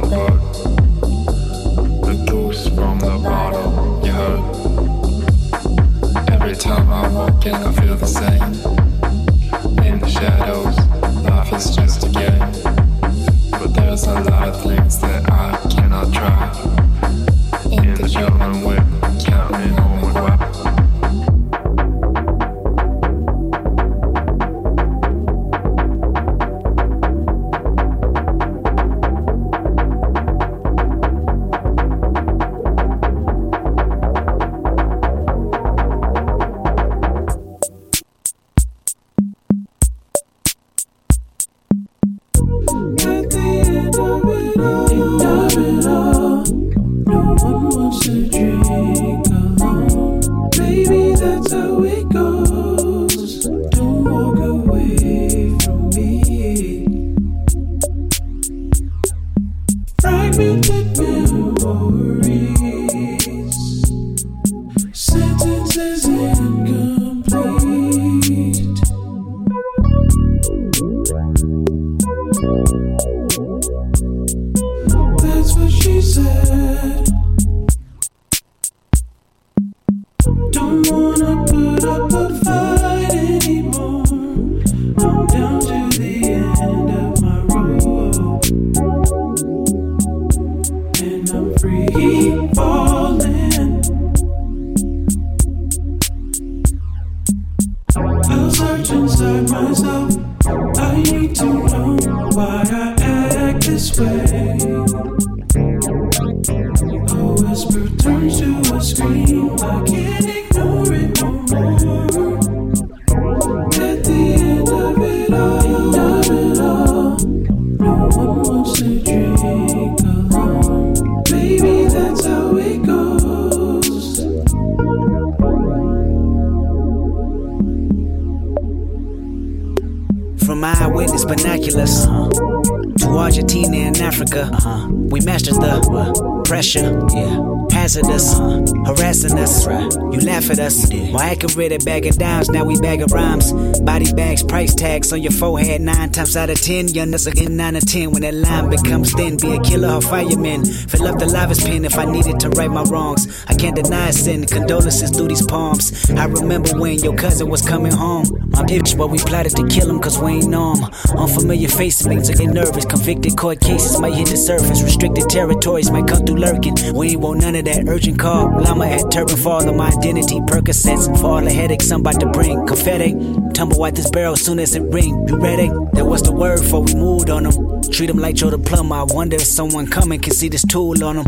hazardous, 137.91 138.39
harassing 138.87 139.39
us. 139.39 139.67
You 139.67 140.21
laugh 140.21 140.49
at 140.51 140.61
us, 140.61 140.89
why 141.11 141.31
accurate 141.31 141.73
at 141.73 141.85
bag 141.85 142.07
of 142.07 142.19
dimes? 142.19 142.49
Now 142.49 142.65
we 142.65 142.79
bag 142.79 143.03
of 143.03 143.11
rhymes, 143.11 143.53
body 143.81 144.13
bags, 144.13 144.45
price 144.45 144.75
tags 144.75 145.13
on 145.13 145.21
your 145.23 145.33
forehead. 145.33 145.81
Nine 145.81 146.11
times 146.11 146.37
out 146.37 146.51
of 146.51 146.61
ten, 146.61 146.89
young 146.89 147.13
us 147.15 147.27
again 147.27 147.57
nine 147.57 147.77
or 147.77 147.81
ten. 147.81 148.13
When 148.13 148.23
that 148.23 148.35
line 148.35 148.71
becomes 148.71 149.13
thin, 149.13 149.37
be 149.37 149.55
a 149.55 149.61
killer 149.61 149.95
or 149.95 150.01
fireman. 150.01 150.65
Fill 150.65 151.07
up 151.09 151.19
the 151.19 151.27
livest 151.27 151.67
pen 151.67 151.85
if 151.85 151.99
I 151.99 152.05
needed 152.05 152.39
to 152.41 152.51
right 152.51 152.71
my 152.71 152.83
wrongs. 152.85 153.27
I 153.49 153.55
can't 153.55 153.75
deny 153.75 154.11
sin, 154.13 154.47
condolences 154.47 155.11
through 155.11 155.29
these 155.29 155.45
palms. 155.47 156.09
I 156.11 156.27
remember 156.27 156.79
when 156.79 156.99
your 157.01 157.17
cousin 157.17 157.49
was 157.49 157.63
coming 157.63 157.93
home. 157.93 158.50
My 158.51 158.63
bitch, 158.65 158.99
but 158.99 159.09
we 159.09 159.19
plotted 159.19 159.55
to 159.57 159.67
kill 159.69 159.89
him 159.89 160.01
cause 160.01 160.19
we 160.19 160.33
ain't 160.33 160.49
know 160.49 160.75
him. 160.75 160.85
Unfamiliar 161.17 161.69
faces 161.69 162.07
makes 162.07 162.29
us 162.29 162.39
get 162.39 162.53
nervous. 162.53 162.85
Convicted 162.85 163.37
court 163.37 163.61
cases 163.61 164.01
might 164.01 164.15
hit 164.15 164.29
the 164.29 164.37
surface. 164.37 164.83
Restricted 164.83 165.29
territories 165.29 165.91
might 165.91 166.09
come 166.09 166.27
through 166.27 166.37
lurking. 166.37 166.75
We 166.95 167.11
ain't 167.11 167.21
want 167.21 167.41
none 167.41 167.55
of 167.55 167.65
that 167.67 167.89
urgent 167.89 168.19
call. 168.19 168.51
Llama 168.61 168.87
at 168.87 169.11
turban 169.11 169.37
fall 169.37 169.69
on 169.69 169.77
my 169.77 169.89
identity. 169.89 170.41
Percocets 170.41 171.07
for 171.21 171.27
all 171.27 171.41
the 171.41 171.51
headaches 171.51 171.91
I'm 171.91 172.01
about 172.01 172.21
to 172.21 172.27
bring. 172.27 172.67
Confetti, 172.67 173.13
tumble 173.51 173.83
out 173.85 173.95
this 173.95 174.11
barrel 174.11 174.37
soon 174.37 174.59
as 174.59 174.75
it 174.75 174.83
ring. 174.83 175.27
You 175.29 175.37
ready? 175.39 175.69
That 175.93 176.05
was 176.07 176.23
the 176.23 176.33
word 176.33 176.61
for 176.61 176.83
we 176.83 176.95
moved 176.95 177.31
on 177.31 177.45
them. 177.45 177.83
Treat 177.91 178.07
them 178.07 178.19
like 178.19 178.37
Joe 178.37 178.51
the 178.51 178.59
plumber. 178.59 178.95
I 178.95 179.03
wonder 179.05 179.37
if 179.37 179.43
someone 179.43 179.87
coming 179.87 180.21
can 180.21 180.33
see 180.33 180.49
this 180.49 180.65
tool 180.65 181.03
on 181.03 181.17
them. 181.17 181.27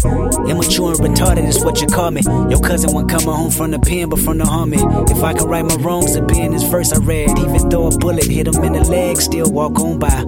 Immature 0.48 0.92
and 0.92 1.00
retarded 1.00 1.46
is 1.46 1.64
what 1.64 1.80
you 1.80 1.86
call 1.86 2.10
me. 2.10 2.22
Your 2.22 2.60
cousin 2.60 2.92
wasn't 2.92 3.10
coming 3.10 3.34
home 3.34 3.50
from 3.50 3.70
the 3.70 3.78
pen, 3.78 4.08
but 4.08 4.20
from 4.20 4.38
the 4.38 4.44
army. 4.44 4.78
If 5.10 5.22
I 5.22 5.34
can 5.34 5.46
right 5.48 5.64
my 5.64 5.76
wrongs, 5.76 6.18
be 6.20 6.40
in 6.40 6.52
this 6.52 6.64
verse 6.64 6.92
I 6.92 6.98
read. 6.98 7.30
Even 7.38 7.68
though 7.68 7.88
a 7.88 7.98
bullet 7.98 8.24
hit 8.24 8.46
him 8.46 8.62
in 8.62 8.72
the 8.74 8.84
leg, 8.84 9.20
still 9.20 9.50
walk 9.50 9.78
on 9.80 9.98
by. 9.98 10.24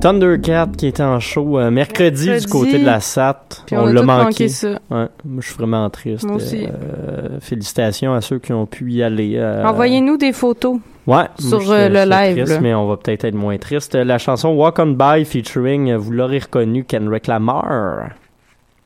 Thundercat 0.00 0.68
qui 0.76 0.86
était 0.86 1.02
en 1.02 1.18
show 1.18 1.58
euh, 1.58 1.70
mercredi, 1.70 2.30
du 2.38 2.46
côté 2.46 2.78
de 2.78 2.86
la 2.86 3.00
SAT. 3.00 3.64
Puis 3.66 3.76
on 3.76 3.86
a 3.86 3.92
l'a 3.92 4.02
manqué. 4.02 4.24
manqué 4.24 4.48
ça. 4.48 4.68
Ouais, 4.90 5.06
moi, 5.24 5.40
je 5.40 5.46
suis 5.46 5.56
vraiment 5.56 5.90
triste. 5.90 6.24
Moi 6.24 6.36
aussi. 6.36 6.66
Euh, 6.66 7.40
félicitations 7.40 8.14
à 8.14 8.20
ceux 8.20 8.38
qui 8.38 8.52
ont 8.52 8.66
pu 8.66 8.90
y 8.92 9.02
aller. 9.02 9.32
euh, 9.36 9.64
Envoyez-nous 9.64 10.16
des 10.16 10.32
photos. 10.32 10.78
Ouais, 11.06 11.24
sur 11.38 11.60
je- 11.60 11.88
le 11.88 11.94
je 12.00 12.08
live. 12.08 12.36
triste, 12.36 12.52
là. 12.54 12.60
mais 12.60 12.74
on 12.74 12.86
va 12.86 12.96
peut-être 12.96 13.24
être 13.24 13.34
moins 13.34 13.56
triste. 13.58 13.94
La 13.94 14.18
chanson 14.18 14.50
Walk 14.50 14.78
On 14.78 14.88
By 14.92 15.24
featuring, 15.24 15.94
vous 15.94 16.12
l'aurez 16.12 16.38
reconnu, 16.40 16.84
Kendrick 16.84 17.26
Lamar, 17.26 18.10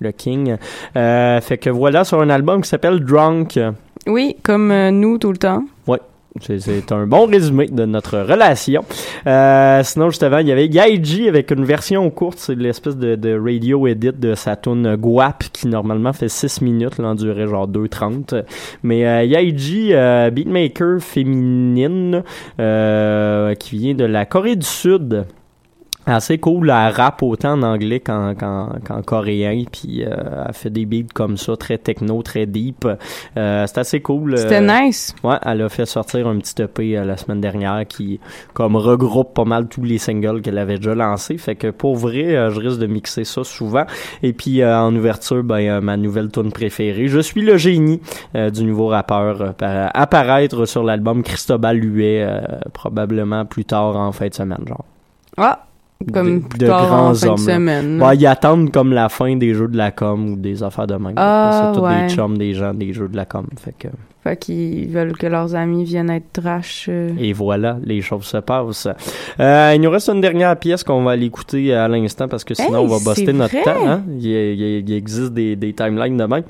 le 0.00 0.12
King. 0.12 0.56
Fait 0.94 1.58
que 1.60 1.68
voilà 1.68 2.04
sur 2.04 2.20
un 2.22 2.30
album 2.30 2.62
qui 2.62 2.68
s'appelle 2.68 3.00
Drunk. 3.00 3.58
Oui, 4.06 4.36
comme 4.42 4.72
nous 4.90 5.18
tout 5.18 5.32
le 5.32 5.36
temps. 5.38 5.64
Ouais. 5.86 5.98
C'est- 6.41 6.93
un 6.93 7.07
bon 7.07 7.26
résumé 7.26 7.66
de 7.66 7.85
notre 7.85 8.18
relation. 8.18 8.85
Euh, 9.26 9.83
sinon, 9.85 10.11
juste 10.11 10.22
avant, 10.22 10.39
il 10.39 10.49
y 10.49 10.53
avait 10.53 10.66
Yaiji 10.66 11.28
avec 11.28 11.51
une 11.51 11.64
version 11.64 12.09
courte. 12.11 12.39
C'est 12.39 12.55
l'espèce 12.55 12.97
de, 12.97 13.39
radio 13.39 13.87
edit 13.87 14.12
de 14.12 14.35
sa 14.35 14.57
tune 14.57 14.97
Guap 14.97 15.45
qui 15.53 15.68
normalement 15.68 16.12
fait 16.12 16.28
6 16.28 16.61
minutes. 16.62 16.99
Là, 16.99 17.14
durait 17.14 17.47
genre 17.47 17.68
2.30. 17.68 18.35
Mais 18.83 19.07
euh, 19.07 19.24
Yaiji, 19.24 19.93
euh, 19.93 20.30
beatmaker 20.30 21.01
féminine 21.01 22.22
euh, 22.61 23.55
qui 23.55 23.76
vient 23.76 23.95
de 23.95 24.05
la 24.05 24.24
Corée 24.24 24.57
du 24.57 24.66
Sud. 24.66 25.24
Assez 26.07 26.38
cool. 26.38 26.70
Elle 26.70 26.92
rappe 26.92 27.22
autant 27.22 27.53
en 27.53 27.62
anglais 27.62 28.00
qu'en, 28.00 28.34
qu'en, 28.34 28.70
qu'en 28.84 29.03
coréen, 29.03 29.64
puis 29.70 30.05
euh, 30.05 30.44
elle 30.46 30.55
fait 30.55 30.70
des 30.70 30.84
beats 30.86 31.07
comme 31.14 31.36
ça, 31.36 31.57
très 31.57 31.78
techno, 31.78 32.22
très 32.22 32.46
deep. 32.46 32.86
Euh, 33.36 33.64
c'est 33.66 33.78
assez 33.78 34.00
cool. 34.00 34.36
C'était 34.38 34.61
Euh, 34.61 34.82
nice. 34.86 35.14
Ouais, 35.22 35.36
elle 35.44 35.62
a 35.62 35.68
fait 35.68 35.86
sortir 35.86 36.26
un 36.28 36.38
petit 36.38 36.61
EP 36.62 36.98
euh, 36.98 37.05
la 37.05 37.16
semaine 37.16 37.40
dernière 37.40 37.86
qui 37.86 38.20
comme 38.55 38.76
regroupe 38.76 39.34
pas 39.34 39.44
mal 39.44 39.68
tous 39.68 39.84
les 39.84 39.98
singles 39.98 40.42
qu'elle 40.42 40.59
avait 40.59 40.76
déjà 40.76 40.94
lancés. 40.94 41.38
Fait 41.38 41.55
que 41.57 41.68
pour 41.70 41.96
vrai, 41.96 42.34
euh, 42.36 42.50
je 42.50 42.61
risque 42.61 42.78
de 42.78 42.86
mixer 42.86 43.24
ça 43.24 43.44
souvent. 43.44 43.84
Et 44.22 44.32
puis 44.32 44.62
euh, 44.62 44.76
en 44.78 44.94
ouverture, 44.94 45.42
ben 45.44 45.80
ma 45.80 45.96
nouvelle 45.96 46.30
tune 46.30 46.53
préférée. 46.53 47.09
Je 47.09 47.20
suis 47.20 47.42
le 47.42 47.57
génie 47.57 48.00
euh, 48.34 48.50
du 48.50 48.64
nouveau 48.64 48.88
rappeur 48.88 49.40
euh, 49.42 49.53
pa- 49.53 49.86
apparaître 49.86 50.64
sur 50.66 50.82
l'album 50.82 51.22
Cristobal 51.22 51.82
Huet 51.82 52.22
euh, 52.24 52.40
probablement 52.72 53.44
plus 53.44 53.64
tard 53.64 53.96
en 53.96 54.12
fin 54.12 54.28
de 54.28 54.34
semaine, 54.34 54.64
genre 54.66 54.84
Ah, 55.36 55.61
comme 56.12 56.40
de, 56.59 56.66
de 56.66 56.70
en 56.70 56.86
grands 56.86 57.14
fin 57.14 57.28
hommes. 57.28 57.36
semaine. 57.38 58.03
Ouais, 58.03 58.16
ils 58.16 58.26
attendent 58.26 58.70
comme 58.72 58.92
la 58.92 59.09
fin 59.09 59.36
des 59.36 59.55
jeux 59.55 59.68
de 59.68 59.76
la 59.76 59.90
com 59.90 60.30
ou 60.30 60.36
des 60.36 60.62
affaires 60.62 60.86
de 60.86 60.94
même. 60.94 61.14
Ah, 61.16 61.72
c'est 61.74 61.78
tous 61.80 61.84
ouais. 61.86 62.07
des 62.07 62.14
chums 62.14 62.38
des 62.38 62.55
gens 62.55 62.74
des 62.74 62.92
jeux 62.92 63.09
de 63.09 63.16
la 63.16 63.24
com. 63.24 63.46
Fait 63.59 63.74
que 63.78 63.88
Fait 64.22 64.36
qu'ils 64.36 64.88
veulent 64.88 65.16
que 65.16 65.26
leurs 65.26 65.55
amis 65.55 65.84
viennent 65.84 66.11
être 66.11 66.32
trash. 66.32 66.86
euh. 66.88 67.11
et 67.18 67.32
voilà, 67.32 67.78
les 67.84 68.00
choses 68.03 68.24
se 68.24 68.36
passent. 68.38 68.88
Euh, 69.40 69.72
il 69.74 69.80
nous 69.80 69.90
reste 69.90 70.09
une 70.09 70.20
dernière 70.20 70.57
pièce 70.57 70.84
qu'on 70.84 71.03
va 71.03 71.12
aller 71.12 71.26
écouter 71.26 71.74
à 71.74 71.88
l'instant 71.88 72.28
parce 72.28 72.44
que 72.44 72.55
sinon 72.55 72.78
Hey, 72.78 72.84
on 72.84 72.86
va 72.86 72.98
buster 73.05 73.32
notre 73.32 73.62
temps. 73.64 73.86
Hein? 73.88 74.03
Il, 74.18 74.26
il- 74.26 74.88
il 74.88 74.92
existe 74.94 75.32
des, 75.32 75.57
des 75.57 75.72
timelines 75.72 76.16
de 76.16 76.24
même. 76.24 76.42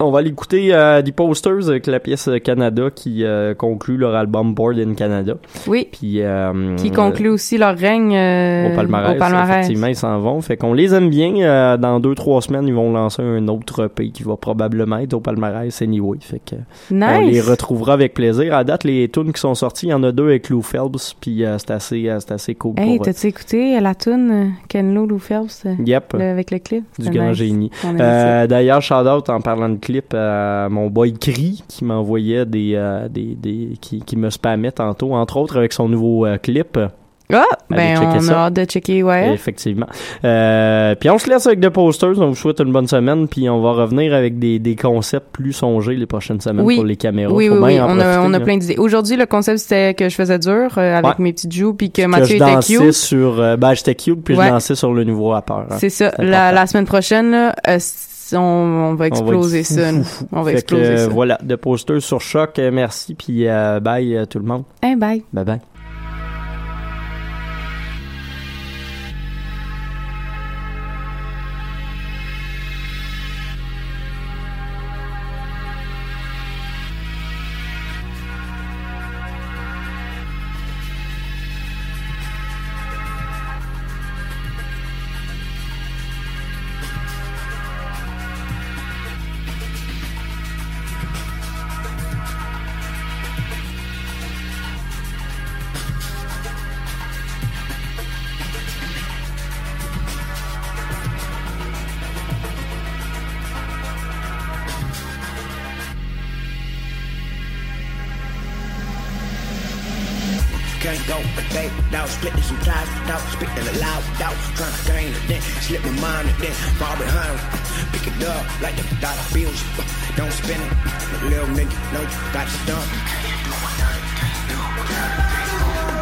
On 0.00 0.10
va 0.10 0.18
aller 0.20 0.30
écouter 0.30 0.74
euh, 0.74 1.02
The 1.02 1.12
Posters 1.12 1.68
avec 1.68 1.86
la 1.86 2.00
pièce 2.00 2.28
Canada 2.42 2.88
qui 2.94 3.24
euh, 3.24 3.54
conclut 3.54 3.96
leur 3.96 4.14
album 4.14 4.54
Board 4.54 4.78
in 4.78 4.94
Canada. 4.94 5.34
Oui. 5.66 5.88
Puis 5.92 6.20
euh, 6.22 6.74
Qui 6.76 6.90
conclut 6.90 7.28
aussi 7.28 7.58
leur 7.58 7.76
règne 7.76 8.14
euh, 8.16 8.72
au 8.72 8.74
palmarès. 8.76 9.14
au 9.16 9.18
palmarès. 9.18 9.56
Effectivement, 9.64 9.86
ils 9.86 9.96
s'en 9.96 10.18
vont. 10.18 10.40
Fait 10.40 10.56
qu'on 10.56 10.72
les 10.74 10.94
aime 10.94 11.10
bien. 11.10 11.76
Dans 11.78 12.00
deux, 12.00 12.14
trois 12.14 12.42
semaines, 12.42 12.66
ils 12.66 12.74
vont 12.74 12.92
lancer 12.92 13.22
un 13.22 13.46
autre 13.48 13.84
EP 13.84 14.10
qui 14.10 14.22
va 14.24 14.36
probablement 14.36 14.98
être 14.98 15.14
au 15.14 15.20
palmarès 15.20 15.80
anyway. 15.82 16.18
Fait 16.20 16.40
que 16.44 16.56
Nice. 16.90 17.08
on 17.22 17.26
les 17.28 17.40
retrouvera 17.40 17.92
avec 17.94 18.14
plaisir. 18.14 18.54
À 18.54 18.64
date, 18.64 18.84
les 18.84 19.08
tunes 19.08 19.32
qui 19.32 19.40
sont 19.40 19.54
sorties, 19.54 19.86
il 19.86 19.90
y 19.90 19.94
en 19.94 20.02
a 20.02 20.12
deux 20.12 20.24
avec 20.26 20.48
Lou 20.50 20.62
Phelps, 20.62 21.14
puis 21.20 21.44
c'est 21.58 21.70
assez, 21.70 22.10
c'est 22.18 22.32
assez 22.32 22.54
cool. 22.54 22.74
Hey, 22.78 22.98
t'as-tu 22.98 23.28
écouté 23.28 23.78
la 23.80 23.94
tune 23.94 24.52
Ken 24.68 24.92
Lo 24.94 25.06
Lou 25.06 25.18
Phelps 25.18 25.64
Yep. 25.84 26.14
le- 26.14 26.20
avec 26.22 26.50
le 26.50 26.58
clip? 26.58 26.84
du 26.98 27.10
grand 27.10 27.28
nice. 27.28 27.38
génie. 27.38 27.70
D'ailleurs, 27.96 28.82
shout 28.82 28.94
out 28.94 29.28
en 29.30 29.40
parlant 29.40 29.68
de 29.68 29.76
clip 29.84 30.14
à 30.14 30.68
mon 30.70 30.88
boy 30.88 31.12
Cri 31.12 31.62
qui 31.68 31.84
m'envoyait 31.84 32.46
des, 32.46 32.72
euh, 32.74 33.08
des, 33.08 33.36
des 33.36 33.70
qui, 33.80 34.00
qui 34.00 34.16
me 34.16 34.30
spammait 34.30 34.72
tantôt, 34.72 35.14
entre 35.14 35.36
autres 35.36 35.56
avec 35.56 35.72
son 35.72 35.88
nouveau 35.88 36.26
euh, 36.26 36.38
clip. 36.38 36.78
Ah, 37.32 37.42
Allez 37.70 37.94
ben 37.96 38.12
on 38.16 38.20
ça. 38.20 38.42
a 38.42 38.46
hâte 38.46 38.54
de 38.54 38.64
checker, 38.64 39.02
ouais. 39.02 39.32
Effectivement. 39.32 39.86
Euh, 40.26 40.94
puis 40.94 41.08
on 41.08 41.16
se 41.18 41.28
laisse 41.28 41.46
avec 41.46 41.58
des 41.58 41.70
posters. 41.70 42.18
On 42.18 42.28
vous 42.28 42.34
souhaite 42.34 42.60
une 42.60 42.70
bonne 42.70 42.86
semaine. 42.86 43.26
Puis 43.28 43.48
on 43.48 43.62
va 43.62 43.72
revenir 43.72 44.12
avec 44.14 44.38
des, 44.38 44.58
des 44.58 44.76
concepts 44.76 45.28
plus 45.32 45.54
songés 45.54 45.96
les 45.96 46.04
prochaines 46.06 46.40
semaines 46.42 46.66
Oui. 46.66 46.76
pour 46.76 46.84
les 46.84 46.96
caméras. 46.96 47.32
Oui, 47.32 47.48
Faut 47.48 47.54
oui, 47.54 47.60
oui. 47.62 47.80
en 47.80 47.96
On 47.96 47.98
a, 47.98 48.20
on 48.20 48.34
a 48.34 48.38
là. 48.38 48.44
plein 48.44 48.58
d'idées. 48.58 48.76
Aujourd'hui, 48.76 49.16
le 49.16 49.24
concept, 49.24 49.58
c'était 49.58 49.94
que 49.94 50.10
je 50.10 50.14
faisais 50.14 50.38
dur 50.38 50.76
euh, 50.76 50.96
avec 50.98 51.12
Ouais. 51.18 51.24
mes 51.24 51.32
petites 51.32 51.52
joues, 51.52 51.72
puis 51.72 51.90
que 51.90 52.02
Que 52.02 52.06
Mathieu 52.06 52.26
je 52.26 52.42
était 52.42 52.54
dansais 52.54 52.76
cute. 52.76 52.92
sur. 52.92 53.40
euh, 53.40 53.56
ben, 53.56 53.72
j'étais 53.72 53.94
cute, 53.94 54.22
puis 54.22 54.36
Ouais. 54.36 54.44
je 54.44 54.50
dansais 54.50 54.74
sur 54.74 54.92
le 54.92 55.04
nouveau 55.04 55.30
rappeur. 55.30 55.64
hein. 55.70 55.76
C'est 55.78 55.88
ça. 55.90 56.12
La, 56.18 56.66
semaine 56.66 56.84
prochaine, 56.86 57.30
là, 57.30 57.54
on, 58.32 58.40
on 58.40 58.94
va 58.94 59.06
exploser 59.06 59.60
être 59.60 59.66
ça. 59.66 59.90
On 60.32 60.42
va 60.42 60.50
Fait 60.50 60.58
exploser 60.58 60.94
que, 60.94 60.96
ça. 60.98 61.08
Voilà, 61.08 61.38
de 61.42 61.56
posters 61.56 62.00
sur 62.02 62.20
choc. 62.20 62.58
Euh, 62.58 62.70
Merci, 62.72 63.14
puis 63.14 63.46
euh, 63.46 63.80
bye 63.80 64.16
euh, 64.16 64.26
tout 64.26 64.38
le 64.38 64.44
monde. 64.46 64.64
Hey, 64.82 64.96
bye. 64.96 65.22
Bye 65.32 65.44
bye. 65.44 65.60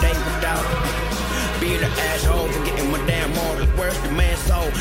Day 0.01 0.17
without 0.29 0.65
being 1.61 1.83
an 1.83 1.93
asshole 2.11 2.49
for 2.49 2.65
getting 2.65 2.91
my 2.91 3.05
damn 3.07 3.33
worse 3.77 3.99
the 3.99 4.11
man. 4.11 4.33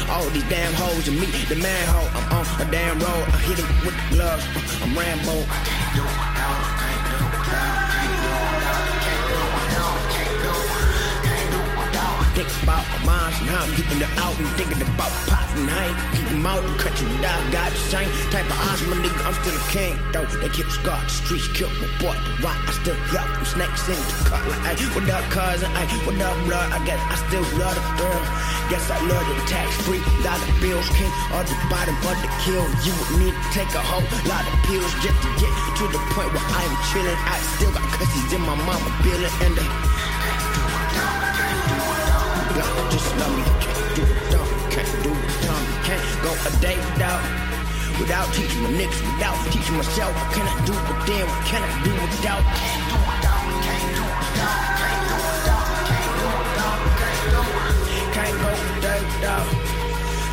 All 0.09 0.29
these 0.29 0.43
damn 0.49 0.73
hoes 0.73 1.07
the 1.47 1.55
manhole. 1.55 2.09
I'm 2.13 2.33
on 2.37 2.45
a 2.61 2.71
damn 2.71 2.99
road. 2.99 3.25
I 3.31 3.37
hit 3.47 3.57
him 3.59 3.67
with 3.85 3.95
the 3.95 4.15
gloves. 4.15 4.45
I'm 4.83 4.97
Rambo. 4.97 5.31
Think 5.31 6.03
about 6.03 6.59
my 6.59 7.10
minds 13.05 13.37
and 13.41 13.49
how 13.49 13.63
I'm 13.63 13.73
keeping 13.75 13.99
it 14.01 14.11
out 14.17 14.35
and 14.37 14.47
thinking 14.59 14.81
about 14.81 15.11
pops 15.27 15.53
and 15.55 15.69
I 15.69 15.91
ain't 15.91 15.99
keep 16.15 16.27
'em 16.31 16.45
out 16.45 16.61
the 16.63 16.75
country 16.83 17.07
without 17.07 17.41
got 17.51 17.69
the 17.71 17.81
same 17.91 18.09
type 18.31 18.47
of 18.47 18.59
odds, 18.67 18.81
my 18.87 18.97
nigga. 19.03 19.21
I'm 19.27 19.35
still 19.41 19.55
a 19.55 19.65
king, 19.71 19.93
though. 20.13 20.25
They 20.41 20.49
keep 20.49 20.69
scarred, 20.71 21.05
the 21.07 21.15
streets 21.21 21.47
killed 21.57 21.73
my 21.81 21.87
boy. 22.01 22.15
The 22.15 22.33
rock, 22.43 22.59
I 22.67 22.71
still 22.81 22.99
love 23.15 23.29
them 23.35 23.45
snakes 23.45 23.83
in 23.89 23.99
the 23.99 24.15
cut. 24.29 24.43
Like, 24.65 24.79
what 24.95 25.09
up, 25.09 25.25
cousin? 25.31 25.69
Ay, 25.79 25.85
what 26.05 26.21
up, 26.21 26.35
blood? 26.45 26.67
I 26.71 26.79
guess 26.87 27.01
I 27.13 27.15
still 27.27 27.45
love 27.61 27.75
the 27.75 27.85
girl. 27.99 28.21
Guess 28.71 28.87
I 28.89 28.99
love 29.11 29.25
the 29.27 29.35
tax 29.51 29.67
free, 29.83 29.99
lot 30.23 30.39
of 30.39 30.51
bills, 30.63 30.87
king 30.95 31.11
or 31.35 31.43
the 31.43 31.55
bottom 31.67 31.95
of 32.07 32.17
the 32.23 32.29
kill. 32.43 32.63
You 32.87 32.93
would 32.95 33.11
need 33.19 33.35
to 33.35 33.47
take 33.51 33.71
a 33.75 33.83
whole 33.83 34.07
lot 34.31 34.43
of 34.47 34.55
pills 34.63 34.91
just 35.03 35.17
to 35.23 35.29
get 35.43 35.51
to 35.79 35.83
the 35.91 35.99
point 36.15 36.31
where 36.31 36.47
I'm 36.55 36.73
chilling. 36.91 37.19
I 37.27 37.35
still 37.55 37.71
got 37.75 37.83
cushions 37.99 38.31
in 38.31 38.41
my 38.41 38.55
mama 38.55 38.89
building 39.03 39.35
and 39.43 39.53
they 39.59 39.67
block. 42.61 42.91
Just 42.91 43.09
love 43.17 43.33
me, 43.37 43.43
can't 43.63 43.95
do 43.95 44.03
it 44.03 44.31
dumb, 44.31 44.49
can't 44.69 45.03
do 45.03 45.11
it 45.11 45.33
dumb, 45.45 45.65
can't 45.87 46.05
go 46.23 46.31
a 46.31 46.51
day 46.61 46.77
without. 46.77 47.23
Without 47.99 48.33
teaching 48.33 48.63
my 48.63 48.69
niggas, 48.69 49.01
without 49.13 49.37
teaching 49.51 49.77
myself, 49.77 50.13
can 50.33 50.47
I 50.47 50.55
do 50.65 50.73
them? 50.73 51.27
What 51.27 51.45
can 51.45 51.61
I 51.61 51.71
do 51.83 51.91
without? 51.91 52.43
Can't 52.57 52.83
do 52.89 52.97
without, 53.09 53.41
can't 53.65 53.85
do 53.93 54.01
without, 54.01 54.81
can't 54.81 55.03
do 55.07 55.15
without, 55.21 55.67
can't 55.89 56.13
do 56.17 56.27
without, 56.41 56.79
can't. 56.99 57.21
Can't 58.15 58.35
go 58.41 58.49
a 58.49 58.81
day 58.81 58.99
without. 59.05 59.60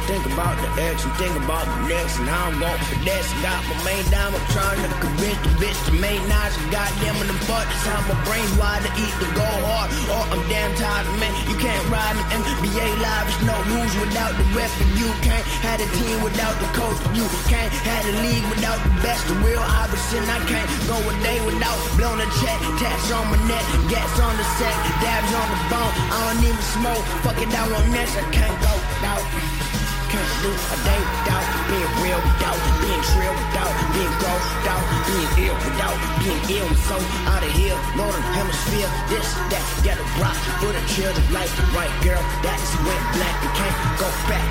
Think 0.09 0.25
about 0.25 0.57
the 0.57 0.69
and 0.81 0.97
think 1.21 1.37
about 1.37 1.69
the 1.69 1.85
next 1.85 2.17
and 2.17 2.25
how 2.33 2.49
I'm 2.49 2.57
gon' 2.57 2.81
finesse. 2.89 3.29
Got 3.45 3.61
my 3.69 3.77
main 3.85 4.01
dime, 4.09 4.33
I'm 4.33 4.41
trying 4.57 4.81
to 4.81 4.89
convince 5.05 5.37
the 5.45 5.53
bitch 5.61 5.77
to 5.85 5.93
nice 6.01 6.57
and 6.57 6.69
goddamn 6.73 7.21
in 7.21 7.29
the 7.29 7.37
butt. 7.45 7.69
That's 7.69 7.85
how 7.85 8.01
my 8.09 8.17
brain's 8.25 8.49
wired 8.57 8.89
to 8.89 8.93
eat 8.97 9.13
to 9.21 9.29
go 9.37 9.45
hard. 9.69 9.93
Or 10.09 10.25
I'm 10.33 10.41
damn 10.49 10.73
tired, 10.81 11.05
man. 11.21 11.29
You 11.45 11.61
can't 11.61 11.85
ride 11.93 12.17
an 12.17 12.25
NBA 12.41 12.89
live. 13.05 13.29
There's 13.29 13.45
no 13.53 13.57
rules 13.69 13.93
without 14.01 14.33
the 14.33 14.49
ref, 14.57 14.73
and 14.81 14.93
you 14.97 15.13
can't 15.21 15.45
have 15.61 15.77
a 15.77 15.89
team 16.01 16.25
without 16.25 16.57
the 16.57 16.73
coach. 16.73 16.97
You 17.13 17.29
can't 17.53 17.69
have 17.69 18.09
a 18.09 18.15
league 18.25 18.49
without 18.49 18.81
the 18.81 18.93
best. 19.05 19.29
The 19.29 19.37
real 19.45 19.61
Iverson, 19.61 20.25
I 20.25 20.41
can't 20.49 20.69
go 20.89 20.97
a 21.05 21.15
day 21.21 21.37
without 21.45 21.77
blowing 22.01 22.25
a 22.25 22.29
check. 22.41 22.57
Tats 22.81 23.13
on 23.13 23.29
my 23.29 23.37
neck, 23.45 23.65
gas 23.93 24.09
on 24.25 24.33
the 24.41 24.47
set, 24.57 24.73
dabs 25.05 25.33
on 25.37 25.49
the 25.53 25.61
bone. 25.69 25.93
I 26.09 26.33
don't 26.33 26.49
even 26.49 26.65
smoke. 26.73 27.05
Fuck 27.29 27.37
it 27.45 27.53
out 27.53 27.69
on 27.77 27.93
this. 27.93 28.09
I 28.17 28.25
can't 28.33 28.57
go 28.65 28.73
without. 28.73 29.78
Can't 30.09 30.25
do 30.41 30.49
a 30.49 30.77
day 30.89 31.01
without 31.05 31.45
being 31.69 31.93
real, 32.01 32.17
without 32.17 32.57
being 32.81 33.03
trill, 33.13 33.35
without 33.37 33.75
being 33.93 34.15
gross, 34.17 34.45
without 34.57 34.85
being 35.05 35.31
ill, 35.45 35.57
without 35.69 35.99
being 36.25 36.43
ill. 36.57 36.71
So 36.89 36.97
out 37.29 37.45
of 37.45 37.53
here, 37.53 37.77
northern 37.93 38.25
hemisphere, 38.33 38.89
this, 39.13 39.29
that, 39.53 39.61
get 39.85 40.01
a 40.01 40.07
rock 40.17 40.39
for 40.65 40.73
the 40.73 40.81
children, 40.97 41.21
like 41.29 41.53
the 41.61 41.67
right 41.77 41.93
girl. 42.01 42.23
That's 42.41 42.73
went 42.89 43.05
black 43.21 43.37
and 43.45 43.53
can't 43.53 43.77
go 44.01 44.09
back. 44.33 44.49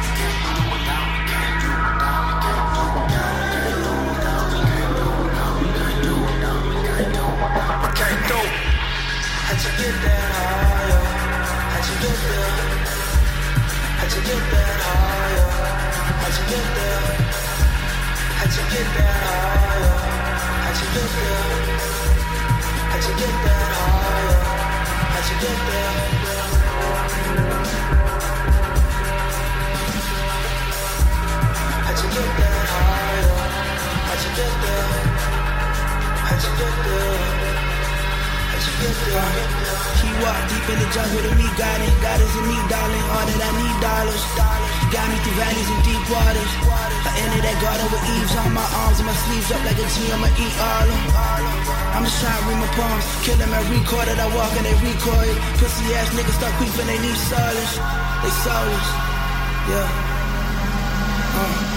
Do. 8.27 8.37
You 8.37 8.63
get 8.63 8.85
there? 9.01 9.41
How'd 9.47 9.57
you 9.57 9.71
get 9.77 9.95
there? 10.05 10.31
How'd 11.71 11.85
you 11.87 11.95
get 12.03 12.17
you 12.17 12.29
there? 12.29 12.53
You 12.57 12.63
you 12.63 12.77
you? 12.77 13.07
How'd 13.97 14.11
you 14.13 14.21
get 14.21 14.51
there? 14.51 14.66
How'd 16.47 16.55
you 18.55 18.63
get 18.69 18.87
there? 39.13 39.66
How'd 39.97 40.13
you 40.13 40.13
get 40.13 40.13
there? 40.13 40.13
He 40.13 40.13
walked 40.21 40.45
deep 40.49 40.67
in 40.69 40.77
the 40.77 40.89
jungle 40.93 41.21
to 41.25 41.33
meet 41.35 41.53
God 41.57 41.79
and 41.81 41.97
God 42.01 42.19
is 42.21 42.33
in 42.37 42.45
me, 42.47 42.57
darling. 42.69 43.05
All 43.09 43.25
that 43.25 43.41
I 43.41 43.51
need, 43.57 43.77
dollars. 43.81 44.23
Got 44.93 45.07
me 45.09 45.17
through 45.23 45.37
valleys 45.41 45.69
and 45.69 45.81
deep 45.83 46.03
waters. 46.09 46.51
I 47.07 47.11
entered 47.23 47.43
that 47.43 47.57
garden 47.61 47.87
with 47.89 48.03
eaves 48.13 48.33
on 48.37 48.53
my 48.53 48.67
arms 48.85 48.99
and 49.01 49.07
my 49.07 49.17
sleeves 49.25 49.49
up 49.51 49.61
like 49.65 49.79
a 49.79 49.87
G. 49.87 49.97
I'ma 50.13 50.29
eat 50.37 50.55
all 50.61 50.87
'em. 50.87 51.01
I'm 51.97 52.03
just 52.05 52.21
trying 52.21 52.37
to 52.37 52.43
read 52.45 52.59
my 52.61 52.69
poems. 52.77 53.05
Kill 53.25 53.37
them 53.41 53.51
and 53.53 53.65
record 53.73 54.07
it. 54.07 54.19
I 54.19 54.27
walk 54.35 54.53
and 54.57 54.65
they 54.65 54.77
record 54.85 55.27
it. 55.27 55.37
Pussy 55.59 55.85
ass 55.97 56.09
niggas 56.13 56.37
start 56.37 56.53
creeping, 56.61 56.87
they 56.87 56.99
need 57.01 57.17
solace. 57.17 57.73
They 58.21 58.31
soulless. 58.45 58.87
Yeah. 59.69 60.15
Uh. 61.41 61.76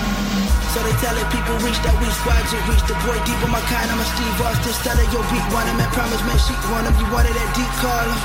So 0.71 0.79
they 0.87 0.95
telling 1.03 1.27
people 1.35 1.59
reach 1.67 1.83
that 1.83 1.99
we 1.99 2.07
squad 2.23 2.39
to 2.39 2.57
reach 2.71 2.85
the 2.87 2.95
boy 3.03 3.19
deep 3.27 3.43
in 3.43 3.51
my 3.51 3.59
kind. 3.67 3.91
I'm 3.91 3.99
a 3.99 4.07
Steve 4.07 4.39
Austin, 4.39 4.71
stellar 4.71 5.03
your 5.11 5.27
beat 5.27 5.43
one 5.51 5.67
him 5.67 5.83
and 5.83 5.91
promise 5.91 6.23
man 6.23 6.39
she 6.39 6.55
want 6.71 6.87
him. 6.87 6.95
You 6.95 7.11
wanted 7.11 7.35
that 7.35 7.51
deep 7.59 7.73
calling. 7.83 8.21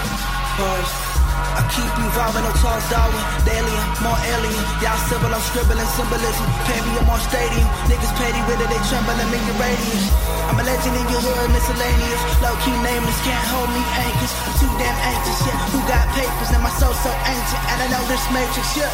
Pause. 0.53 1.15
I 1.57 1.65
keep 1.73 1.89
evolving, 1.89 2.45
no 2.45 2.51
Charles 2.61 2.85
Darwin, 2.91 3.17
alien, 3.47 3.85
more 4.05 4.19
alien. 4.29 4.61
Y'all 4.83 4.99
civil, 5.09 5.31
I'm 5.31 5.41
scribbling 5.41 5.89
symbolism. 5.97 6.45
Pavilion, 6.69 7.05
more 7.09 7.17
stadium. 7.17 7.65
Niggas 7.89 8.13
petty 8.19 8.41
with 8.45 8.61
it, 8.61 8.69
they 8.69 8.81
trembling 8.93 9.25
in 9.25 9.41
your 9.49 9.57
radius. 9.57 10.05
I'm 10.45 10.61
a 10.61 10.63
legend 10.67 11.01
in 11.01 11.07
your 11.09 11.25
hood, 11.25 11.49
miscellaneous. 11.49 12.21
Low 12.45 12.53
key 12.61 12.77
nameless, 12.77 13.19
can't 13.25 13.47
hold 13.57 13.73
me 13.73 13.81
anchors. 14.05 14.33
I'm 14.45 14.53
too 14.61 14.69
damn 14.77 14.93
anxious, 15.01 15.39
yeah. 15.49 15.57
Who 15.73 15.81
got 15.89 16.05
papers 16.13 16.51
and 16.53 16.61
my 16.61 16.69
soul 16.77 16.93
so 16.93 17.09
ancient? 17.09 17.63
And 17.73 17.77
I 17.83 17.87
know 17.89 18.05
this 18.05 18.21
matrix, 18.29 18.69
yeah. 18.77 18.93